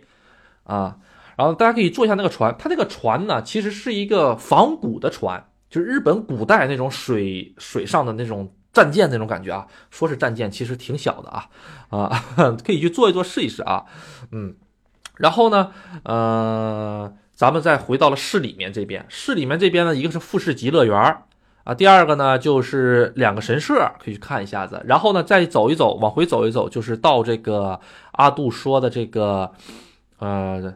[0.65, 0.97] 啊。
[1.35, 11.49] 然后大家可以坐一下那个船，它那个船呢，其实是一个仿古的船，就是日本古代那种水水上的那种战舰那种感觉啊，说是战舰，其实挺小的啊
[11.89, 12.23] 啊，
[12.63, 13.85] 可以去坐一坐试一试啊，
[14.31, 14.55] 嗯，
[15.17, 15.71] 然后呢，
[16.03, 21.17] 呃，咱们再回到了市里面这边，市里面这边呢，一个是富士极乐园
[21.63, 27.79] 啊，第二个呢就是两个神社可以去看一下子，然后呢再走一走，往回走一走，就是到这个
[28.13, 29.51] 阿杜说的这个
[30.19, 30.73] 呃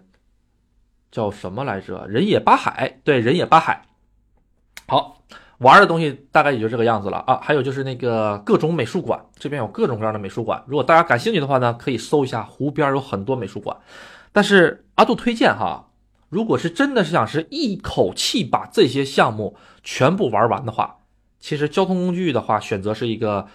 [1.11, 2.05] 叫什么来着？
[2.07, 3.83] 人野八海，对，人野八海，
[4.87, 5.15] 好。
[5.59, 10.63] 玩的东西大概也就这个样子了啊，还有就是那个各种美术馆，这边有各种各样的美术馆。
[10.67, 13.75] 如果大家感兴趣的话呢，可以搜一下湖边有很多美术馆。
[14.37, 15.89] 但是阿杜推荐哈，
[16.29, 20.99] 如果是真的是想是一口气把这些项目全部玩完的话，
[21.39, 23.47] 其实交通工具的话选择是一个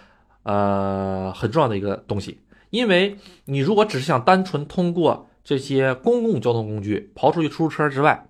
[0.43, 8.27] 呃很重要的一个东西，因为你如果只是想单纯通过这些公共交通工具刨出去出租车之外，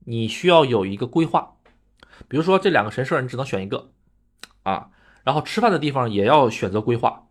[0.00, 1.54] 你需要有一个规划。
[2.28, 3.88] 比如说这两个神社，你只能选一个，
[4.62, 4.88] 啊，
[5.22, 7.28] 然后吃饭的地方也要选择规划，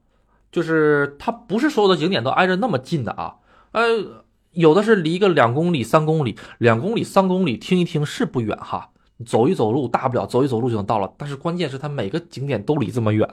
[0.52, 3.36] 就是它不是所有的景点都挨着那么近的啊，
[3.74, 4.23] 呃，
[4.54, 8.90] 有的是离个两公里、三公里，两公里、三公里，听一听是不远哈，
[9.26, 13.30] 走一走路大不了走一走路就能到了，但是关键是它每个景点都离这么远，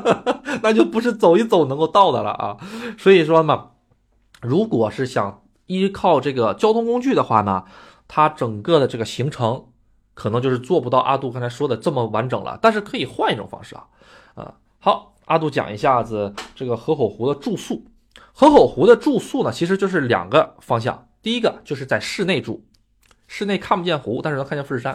[0.62, 2.56] 那就不是走一走能够到的了啊，
[2.98, 3.70] 所以说嘛，
[4.40, 7.64] 如果是想依靠这个交通工具的话呢，
[8.06, 9.64] 它整个的这个行程。
[10.14, 13.86] 可能就是做不到阿杜刚才说的这么完整了，但是可以换一种方式啊，
[14.34, 17.84] 啊，好，阿杜讲一下子这个河口湖的住宿。
[18.40, 22.64] 河口湖的住宿呢，其实就是两个方向，第一个就是在室内住，
[23.26, 24.94] 室内看不见湖，但是能看见富士山；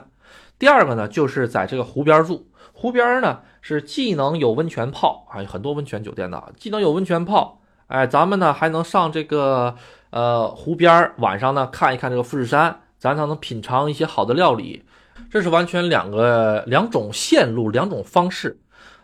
[0.58, 9.76] 第二个呢，就是在这个湖边住，湖边呢是既能有温泉泡啊，很多温泉酒店的，既能有温泉泡，哎，咱们呢还能上这个
[10.12, 14.86] 呃湖边晚上呢看一看这个富士山，咱才能品尝一些好的料理。
[15.30, 18.62] 这是完全两个两种线路，两种方式。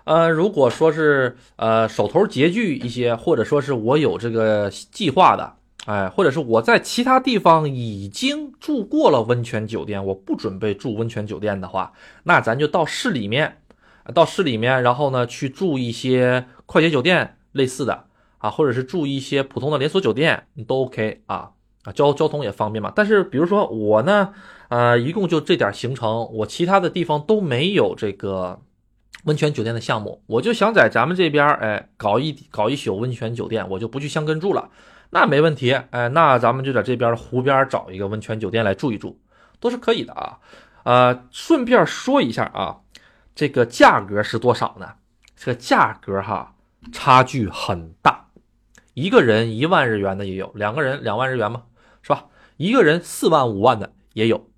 [0.10, 5.54] 呃，如果说是呃手头拮据一些，或者说是我有这个计划的，
[5.86, 11.94] 哎，或者是我在其他地方已经住过了温泉酒店，我不准备住温泉酒店的话，
[12.24, 13.60] 那咱就到市里面，
[14.16, 18.06] 到市里面，然后呢去住一些快捷酒店类似的
[18.40, 21.52] 啊，或者是住一些普通的连锁酒店都 OK 啊。
[21.84, 22.92] 啊，交交通也方便嘛。
[22.94, 24.34] 但是比如说我呢，
[24.70, 28.60] 呃，一共就这点行程，我其他的地方都没有这个
[29.26, 34.70] 温泉酒店的项目，我就想在咱们这边，哎，搞一搞一宿温泉酒店，我就不去香根住了，
[35.10, 39.20] 那没问题，哎，那咱们就在这边湖边找一个温泉酒店来住一住，
[39.60, 40.40] 都是可以的啊。
[40.84, 42.80] 呃，顺便说一下啊，
[43.36, 44.94] 这个价格是多少呢？
[45.36, 46.56] 这个价格哈，
[46.94, 48.28] 差距很大，
[48.94, 51.64] 一个人一万日元的也有，两个人两万日元嘛？
[52.02, 52.28] 是吧？
[52.56, 54.50] 一个人四万五万的也有，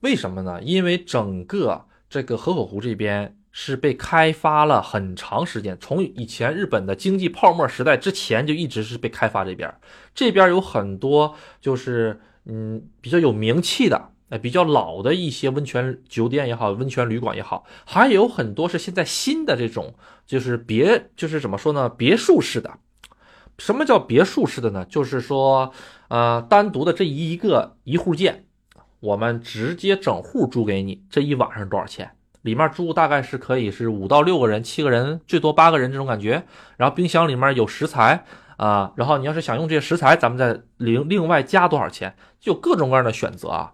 [0.00, 0.60] 为什么呢？
[0.62, 9.72] 因为整个这个河口湖这边是被开发了很长时间，从以前日本的经济泡沫时代之前就一直是被开发这边。
[10.14, 19.94] 这边有很多就是嗯比较有名气的，哎比较老的一些温泉酒店也好，温泉旅馆也好，还有很多是现在新的这种
[20.26, 21.88] 就是别就是怎么说呢？
[21.88, 22.78] 别墅式的。
[23.58, 24.84] 什么叫别墅式的呢？
[24.84, 25.72] 就是说。
[26.08, 28.44] 呃，单独的这一个一户建，
[29.00, 32.10] 我们直接整户租给你，这一晚上多少钱？
[32.42, 36.44] 里面住大概是可以是五到六个人、七个人，最多八个人这种感觉。
[36.76, 38.24] 然后冰箱里面有食材
[38.56, 42.14] 啊，然后你要是想用这些食材，咱们再另另外加多少钱？
[42.40, 43.72] 就各种各样的选择啊，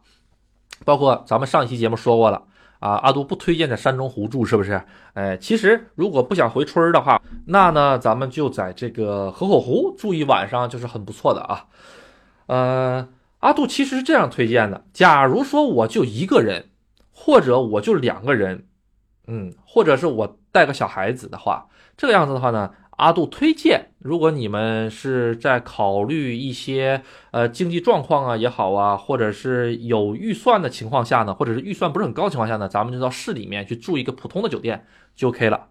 [0.85, 2.43] 包括咱们上一期节目说过了
[2.81, 4.81] 啊，阿杜不推荐在山中湖住，是不是？
[5.15, 11.65] 哎，其实如果不想回村的话，那呢，咱们就在这个河口湖住一晚上，就是很不错的啊。
[12.47, 13.09] 呃，
[13.41, 16.67] 阿杜其实是这样推荐的：假如说我就一个人，
[17.21, 18.67] 或者我就两个人，
[19.27, 21.67] 嗯，或者是我带个小孩子的话，
[21.97, 27.03] 这个样子的话呢，阿杜推荐，如果你们是在考虑一些
[27.33, 35.67] 呃经济状况啊也好啊，或者是有预算的情况下呢，或者是预算不是很高的情况下呢，咱们就到市里面去住一个普通的酒店就 OK 了。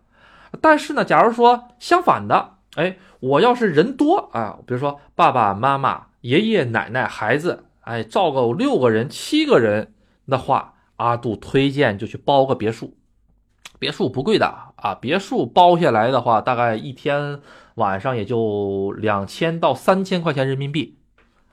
[0.60, 6.08] 但是呢，假如说相反的，哎，我要是人多啊，比如说爸爸妈妈。
[6.22, 9.93] 爷爷奶奶、孩子，哎，照个六个人、七个人
[10.28, 12.95] 的话，阿杜推荐就去包个别墅。
[13.80, 17.41] 别墅不贵的啊，别墅包下来的话，大概一天
[17.76, 20.98] 晚上也就两千到三千块钱人民币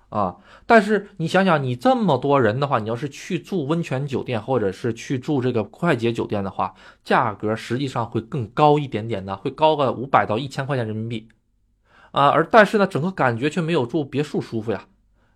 [0.08, 0.36] 啊。
[0.64, 6.74] 但是你想想，你这么多人的话，你要是去住温泉酒店或者是去住这个快捷酒店的话，
[7.04, 11.28] 价格实际上会更高一点点的，会高个五百到一千块钱人民币。
[12.12, 14.86] 啊，而但是呢，整个感觉却没有住别墅舒服呀，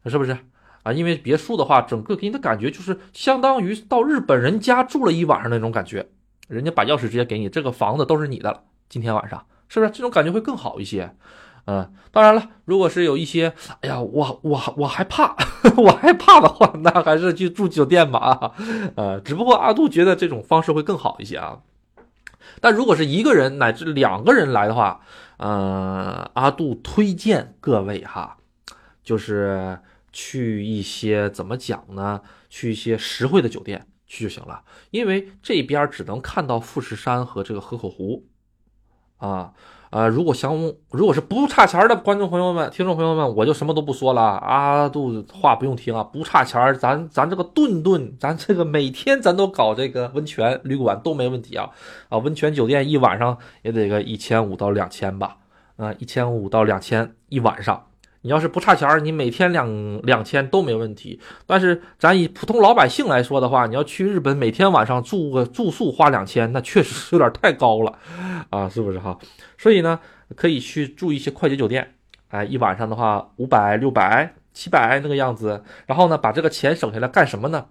[0.06, 0.38] 是不是
[0.82, 0.92] 啊？
[0.92, 6.08] 因为别墅的话，整个给你的感觉就是相当于到日本人家住了一晚上那种感觉，
[6.48, 11.14] 人家把钥匙直接给你，这个房子都是你的了今天晚上是不是这种感觉会更好一些？
[11.66, 13.52] 嗯，当然了，如果是有一些，
[13.82, 15.36] 哎呀，我我我害怕，
[15.76, 18.52] 我害怕的话，那还是去住酒店吧啊。
[18.96, 21.58] 呃，只不过阿杜觉得这种方式会更好一些啊。
[22.62, 25.02] 但如果是一个人乃至两个人来的话，
[25.36, 28.38] 呃，阿杜推荐各位哈，
[29.04, 29.78] 就是
[30.20, 32.20] 去一些怎么讲呢？
[32.50, 38.24] 去一些实惠的酒店去就行了，因为这边只能看到富士山和这个河口湖
[39.18, 39.52] 啊。
[39.90, 40.52] 啊，如果想
[40.90, 44.20] 如果是不差钱的观众朋友们、听众朋友们，我就什么都不说了。
[44.20, 51.70] 阿杜话不用听啊，不差钱咱咱这个顿顿，咱这个每天咱都搞这个温泉旅馆都没问题啊
[52.08, 52.18] 啊！
[52.18, 55.38] 温泉酒店一晚上也得个一千五到两千吧，
[55.76, 57.87] 啊，一千五到两千一晚上。
[58.28, 61.18] 你要是不差钱儿，你每天两两千都没问题。
[61.46, 67.98] 但是咱以普通老百姓来说的话，你要去日本，每天晚上住个住宿花两千，那确实是有点太高了
[68.50, 69.18] 啊，是不是哈？
[69.56, 69.98] 所以呢，
[70.36, 71.94] 可以去住一些快捷酒店，
[72.28, 75.64] 哎，一晚上的话五百、六百、七百那个样子。
[75.86, 77.68] 然后呢，把这个钱省下来干什么呢？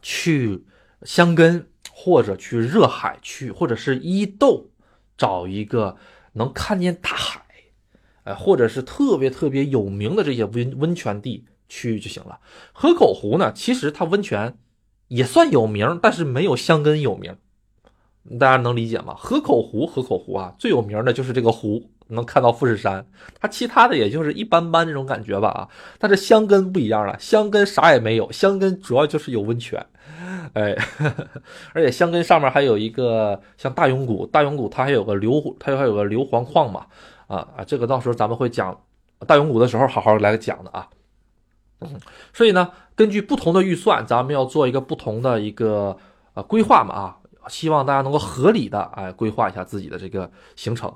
[0.00, 0.64] 去
[1.02, 4.70] 香根或者去热海去，或者是伊豆，
[5.18, 5.96] 找一个
[6.34, 7.40] 能看见大海。
[8.26, 12.40] 哎，或者是特别特别有名的这些温温泉地区域就行了。
[12.72, 14.58] 河口湖呢，其实它温泉
[15.08, 17.36] 也算有名，但是没有香根有名。
[18.40, 19.14] 大家能理解吗？
[19.16, 23.06] 河口湖，河口湖啊，最有名的就是这个湖，能看到富士山。
[23.40, 25.68] 它其他的也就是一般般这种感觉吧啊。
[26.00, 29.86] 但是香根不一样了，香根啥也没有，香根主要就是有温泉。
[30.54, 30.76] 哎，
[31.72, 36.86] 而且香根上面还有一个像大永谷，大永谷它还有个硫，它还有个硫磺矿嘛。
[37.26, 38.80] 啊啊，这个到时候咱们会讲
[39.26, 40.88] 大永谷的时候好好来讲的啊。
[41.80, 42.00] 嗯，
[42.32, 45.96] 所以呢，根据不同的预算，咱们要做一个不同的一个
[46.34, 47.16] 呃规划嘛啊，
[47.48, 50.94] 希望大家能够合理的哎规划一下自己的这个行程。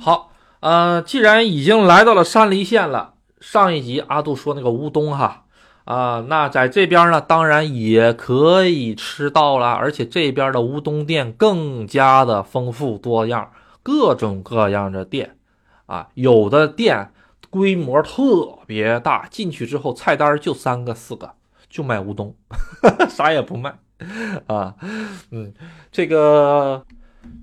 [0.00, 5.44] 好，呃，既然已经来到了山梨县了，上一集阿杜说那个乌冬哈
[5.84, 13.52] 啊，那在这边呢，当然也可以吃到了，而且这边的乌冬店更加的丰富多样。
[13.88, 15.38] 各种各样的店，
[15.86, 17.10] 啊，有的店
[17.48, 21.32] 规模特别大，进去之后菜单就三个四个，
[21.70, 22.34] 就卖乌冬，
[23.08, 23.78] 啥也不卖，
[24.46, 24.74] 啊，
[25.30, 25.54] 嗯，
[25.90, 26.84] 这个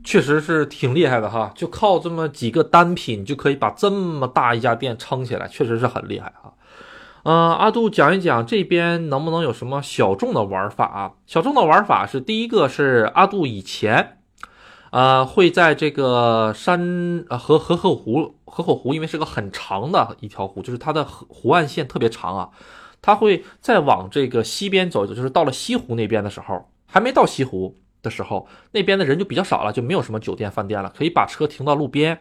[0.04, 6.54] 确实是挺厉害的哈，就靠这么几个单品就可以把这么大一家店撑起来，确实是很厉害哈。
[7.24, 11.14] 嗯，阿杜讲一讲这边能不能有什么小众的玩法啊？
[11.26, 14.20] 小众的玩法是第一个是阿杜以前。
[14.96, 22.50] 呃，会在这个山呃河河口湖河口湖，因为是个很长的一条湖，就是它的湖湖岸线特别长啊。
[23.02, 32.18] 它会再往这个西边走一走，就是到了西湖那边的时候，还没到西湖的时候，那边的人就比较少了，就没有什么酒店饭店了，可以把车停到路边，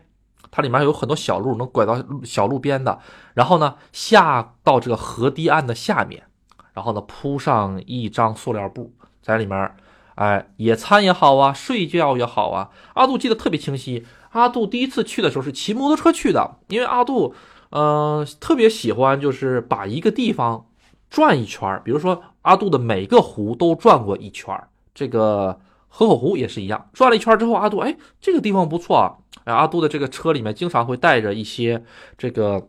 [0.51, 2.99] 它里面有很多小路能拐到小路边的，
[3.35, 6.25] 然后呢下到这个河堤岸的下面，
[6.73, 9.77] 然后呢铺上一张塑料布在里面。
[10.15, 12.71] 哎，野餐也好啊，睡觉也好啊。
[12.95, 14.07] 阿杜记得特别清晰。
[14.31, 17.35] 阿杜第一次去的时候是骑摩托车去的，因为阿杜，
[17.71, 20.67] 呃，特别喜欢就是把一个地方
[21.09, 24.59] 转一圈比如说阿杜的每个湖都转过一圈
[24.93, 29.15] 这个河口湖也是一样，转了一圈之后，阿杜哎，这个地方不错啊。
[29.45, 31.85] 哎，阿杜的这个车里面经常会带着一些
[32.19, 32.69] 这个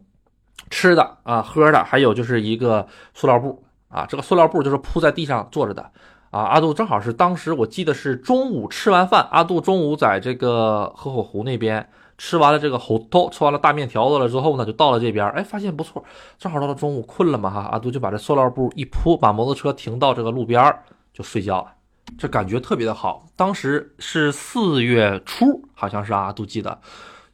[0.69, 4.05] 吃的啊、喝的，还有就是一个塑料布啊。
[4.07, 5.91] 这个塑料布就是铺在地上坐着的。
[6.35, 16.03] 啊，阿杜正好是当时我记得是中午吃完饭，阿杜中午在这个河口湖那边吃完了这个猴头，吃完了大面条子了之后呢，就到了这边，哎，发现不错，
[16.37, 20.77] 正好到了中午困了嘛哈，阿杜就把这塑料布一铺，把摩托车停到这个路边
[21.13, 21.71] 就睡觉了，
[22.17, 23.27] 这感觉特别的好。
[23.37, 26.81] 当时是四月初，好像是阿杜记得，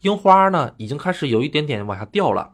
[0.02, 2.52] 樱花呢已经开始有一点点往下掉了，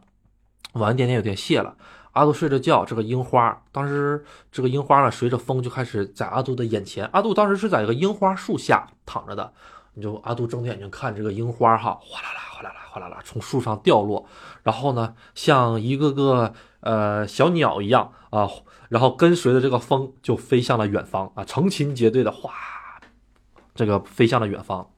[0.72, 1.74] 晚一点点有点谢了。
[2.18, 7.08] 阿杜睡着觉，这个樱花，当时这个樱花呢，随着风就开始在阿杜的眼前。
[7.12, 9.52] 阿杜当时是在一个樱花树下躺着的，
[9.94, 14.26] 你就阿杜睁着眼睛看这个樱花，哈，哗啦啦，哗啦啦，哗啦啦，从树上掉落，
[14.64, 18.48] 然后呢，像一个个呃小鸟一样啊，
[18.88, 22.50] 然后跟随着这个风就飞向了远方啊，成群结队的哗，
[23.76, 24.90] 这个飞向了远方。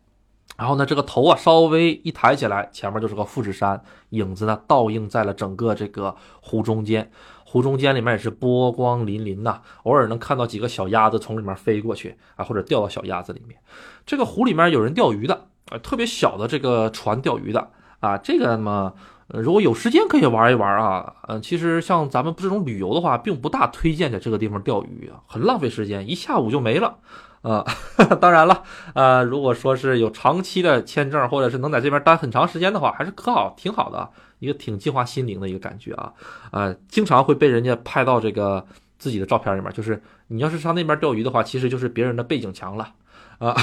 [0.60, 7.10] 然后呢，这个头啊稍微一抬起来，前面就是个富士山，影子呢倒映在了整个这个湖中间。
[7.46, 13.58] 湖中间里面也是波光粼粼呐，偶尔能看到几个小鸭子从里面飞过去啊，或者掉到小鸭子里面。
[14.04, 18.92] 这个湖里面有人钓鱼的，啊，特别小的这个船钓鱼的啊，这个嘛，
[19.32, 21.14] 如果有时间可以玩一玩啊。
[21.28, 26.98] 呃，其实像咱们这种旅游的话，并不大推荐在这个地方钓鱼啊，很浪费时间，一下午就没了。
[27.42, 27.64] 啊
[27.96, 28.62] 呃， 当然了，
[28.94, 34.10] 呃，如果说是有长期的签证，或者是能在这边待很长时间的话，还是可好，挺好的，
[34.40, 36.12] 一个挺净化心灵的一个感觉啊。
[36.52, 38.66] 呃，经常会被人家拍到这个
[38.98, 42.86] 自己的照片里面，就是你要是上那边钓鱼的话，其实就是别人的背景墙了
[43.40, 43.56] 啊。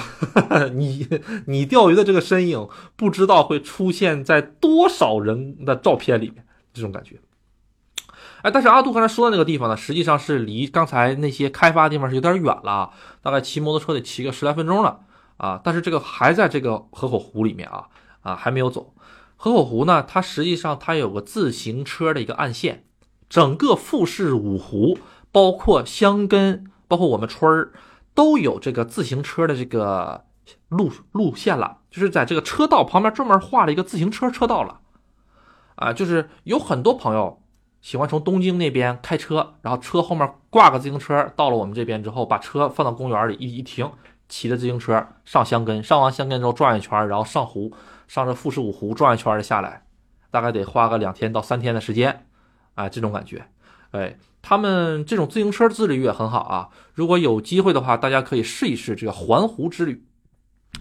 [0.74, 1.08] 你
[1.48, 2.68] 你钓鱼的这个身影，
[2.98, 7.16] 不知道会出现在多少人的照片里面，这种感觉。
[8.44, 15.00] 哎，但是阿杜刚才说的那个地方呢，实际上是离刚才那些开发的地方是有点远了，大概骑摩托车得骑个十来分钟了
[15.38, 15.60] 啊。
[15.64, 17.86] 但是这个还在这个河口湖里面啊
[18.22, 18.94] 啊，还没有走。
[19.38, 22.86] 河口湖呢，它实际上它有个自行车的一个岸线，
[23.28, 25.00] 整个富士五湖，
[25.32, 27.72] 包括箱根，包括我们村儿，
[28.18, 30.26] 都有这个自行车的这个
[30.70, 34.80] 路路线了，就是在这个车道旁边专门画了一个自行车车道了
[35.76, 37.44] 啊，就是有很多朋友。
[37.80, 43.90] 喜欢从东京那边开车，然后车后面挂个自行车，到了我们这边之后，把车放到公园里一一停，
[44.28, 47.72] 骑着自行车上香根，上完香根之后转一圈，然后上湖，
[48.08, 49.86] 上这富士五湖转一圈就下来，
[50.32, 52.26] 大概得花个两天到三天的时间，
[52.74, 53.46] 啊，这种感觉，
[53.92, 60.06] 哎，他们这种自行车之旅也很好啊，如果有机会的话，大家可以试一试这个环湖之旅，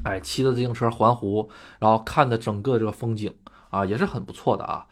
[0.05, 1.49] 哎，骑着自行车环湖，
[1.81, 3.35] 然后看的整个这个风景
[3.71, 4.87] 啊，也是很不错的啊。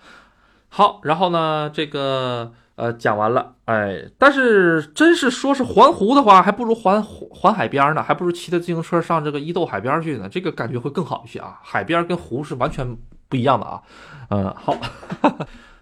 [0.68, 11.60] 好，然后呢，这个呃讲完了，哎，但是真是说是环湖的话，还不如环环海边呢，还不如骑着自行车上这个伊豆海边去呢，这个感觉会更好一些啊。
[11.62, 12.96] 海边跟湖是完全
[13.28, 13.82] 不一样的啊。
[14.30, 14.76] 嗯，好，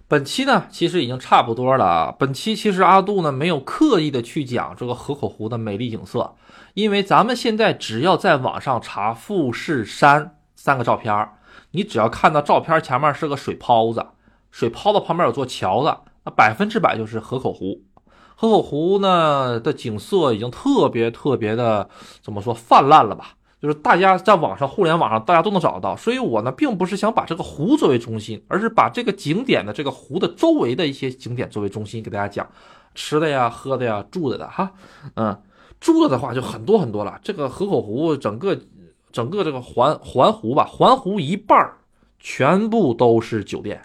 [0.08, 2.14] 本期呢其实已经差不多了啊。
[2.18, 6.34] 本期其实阿杜呢没有刻意的去讲这个河口湖的美丽景色，
[6.74, 11.28] 因为咱们现在只要在网上查富士山三个照片，
[11.70, 14.06] 你只要看到照片前面是个水泡子。
[14.50, 17.80] 水泡子旁边有座桥子，那百分之百就是河口湖。
[18.36, 21.88] 河口湖呢的景色已经特别特别的
[22.20, 23.34] 怎么说泛滥了吧？
[23.62, 25.96] 就是大家在网上、互联网上大家都能找得到。
[25.96, 32.44] 所以我呢并不是想把这个湖作为中心，而是把这个景点的这个湖的周围的一些景点作为中心给大家讲
[32.94, 34.72] 吃的呀、喝的呀、住的的哈。
[35.14, 35.40] 嗯，
[35.78, 37.18] 住的的话就很多很多了。
[37.22, 38.58] 这个河口湖整个
[39.12, 41.78] 整个这个环环湖吧，环湖一半儿
[42.18, 43.80] 全部都是酒店。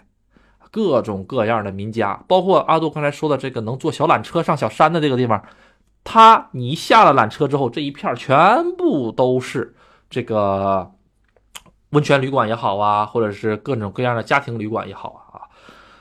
[0.70, 5.42] 各种各样的民家，包括阿杜刚才说的这个能坐小缆车上小山的这个地方，
[6.04, 9.74] 它你下了缆车之后，这一片全部都是
[10.08, 10.90] 这个
[11.90, 15.48] 温泉旅馆也好啊，或者是各种各样的家庭旅馆也好啊，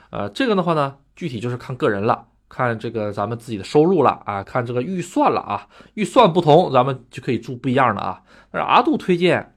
[0.09, 8.21] 呃，这个的话呢，具体就是看个人了，看这个咱们自己的收入了啊，看这个预算了啊，预算不同，咱们就可以住不一样的啊。
[8.51, 9.55] 但是阿杜推荐，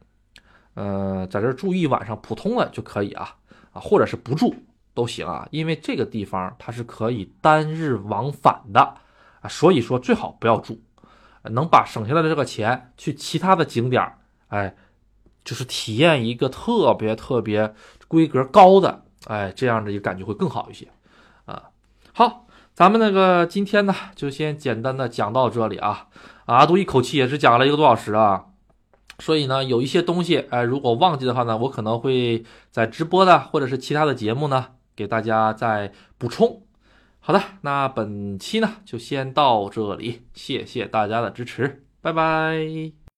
[0.74, 3.36] 呃，在这住一晚上普通的就可以啊，
[3.72, 4.54] 啊，或者是不住。
[4.92, 8.96] 都行啊，因为这个地方它是可以单日往返的
[9.40, 10.80] 啊，所以说最好不要住，
[11.42, 14.12] 能把省下来的这个钱去其他的景点
[14.48, 14.74] 哎，
[15.44, 17.74] 就是体验一个特别特别
[18.08, 20.88] 规格高的，哎，这样的一个感觉会更好一些
[21.44, 21.70] 啊。
[22.12, 26.08] 好，咱们那个今天呢，就先简单的讲到这里啊，
[26.46, 28.46] 阿杜一口气也是讲了一个多小时啊。
[29.18, 34.68] 所以呢，有一些东西，哎，如果忘记的话呢，我可能会在直播的或者是其他的节目呢。
[34.96, 36.62] 给大家再补充，
[37.20, 42.99] 好的，那本期呢就先到这里，谢谢大家的支持，拜拜。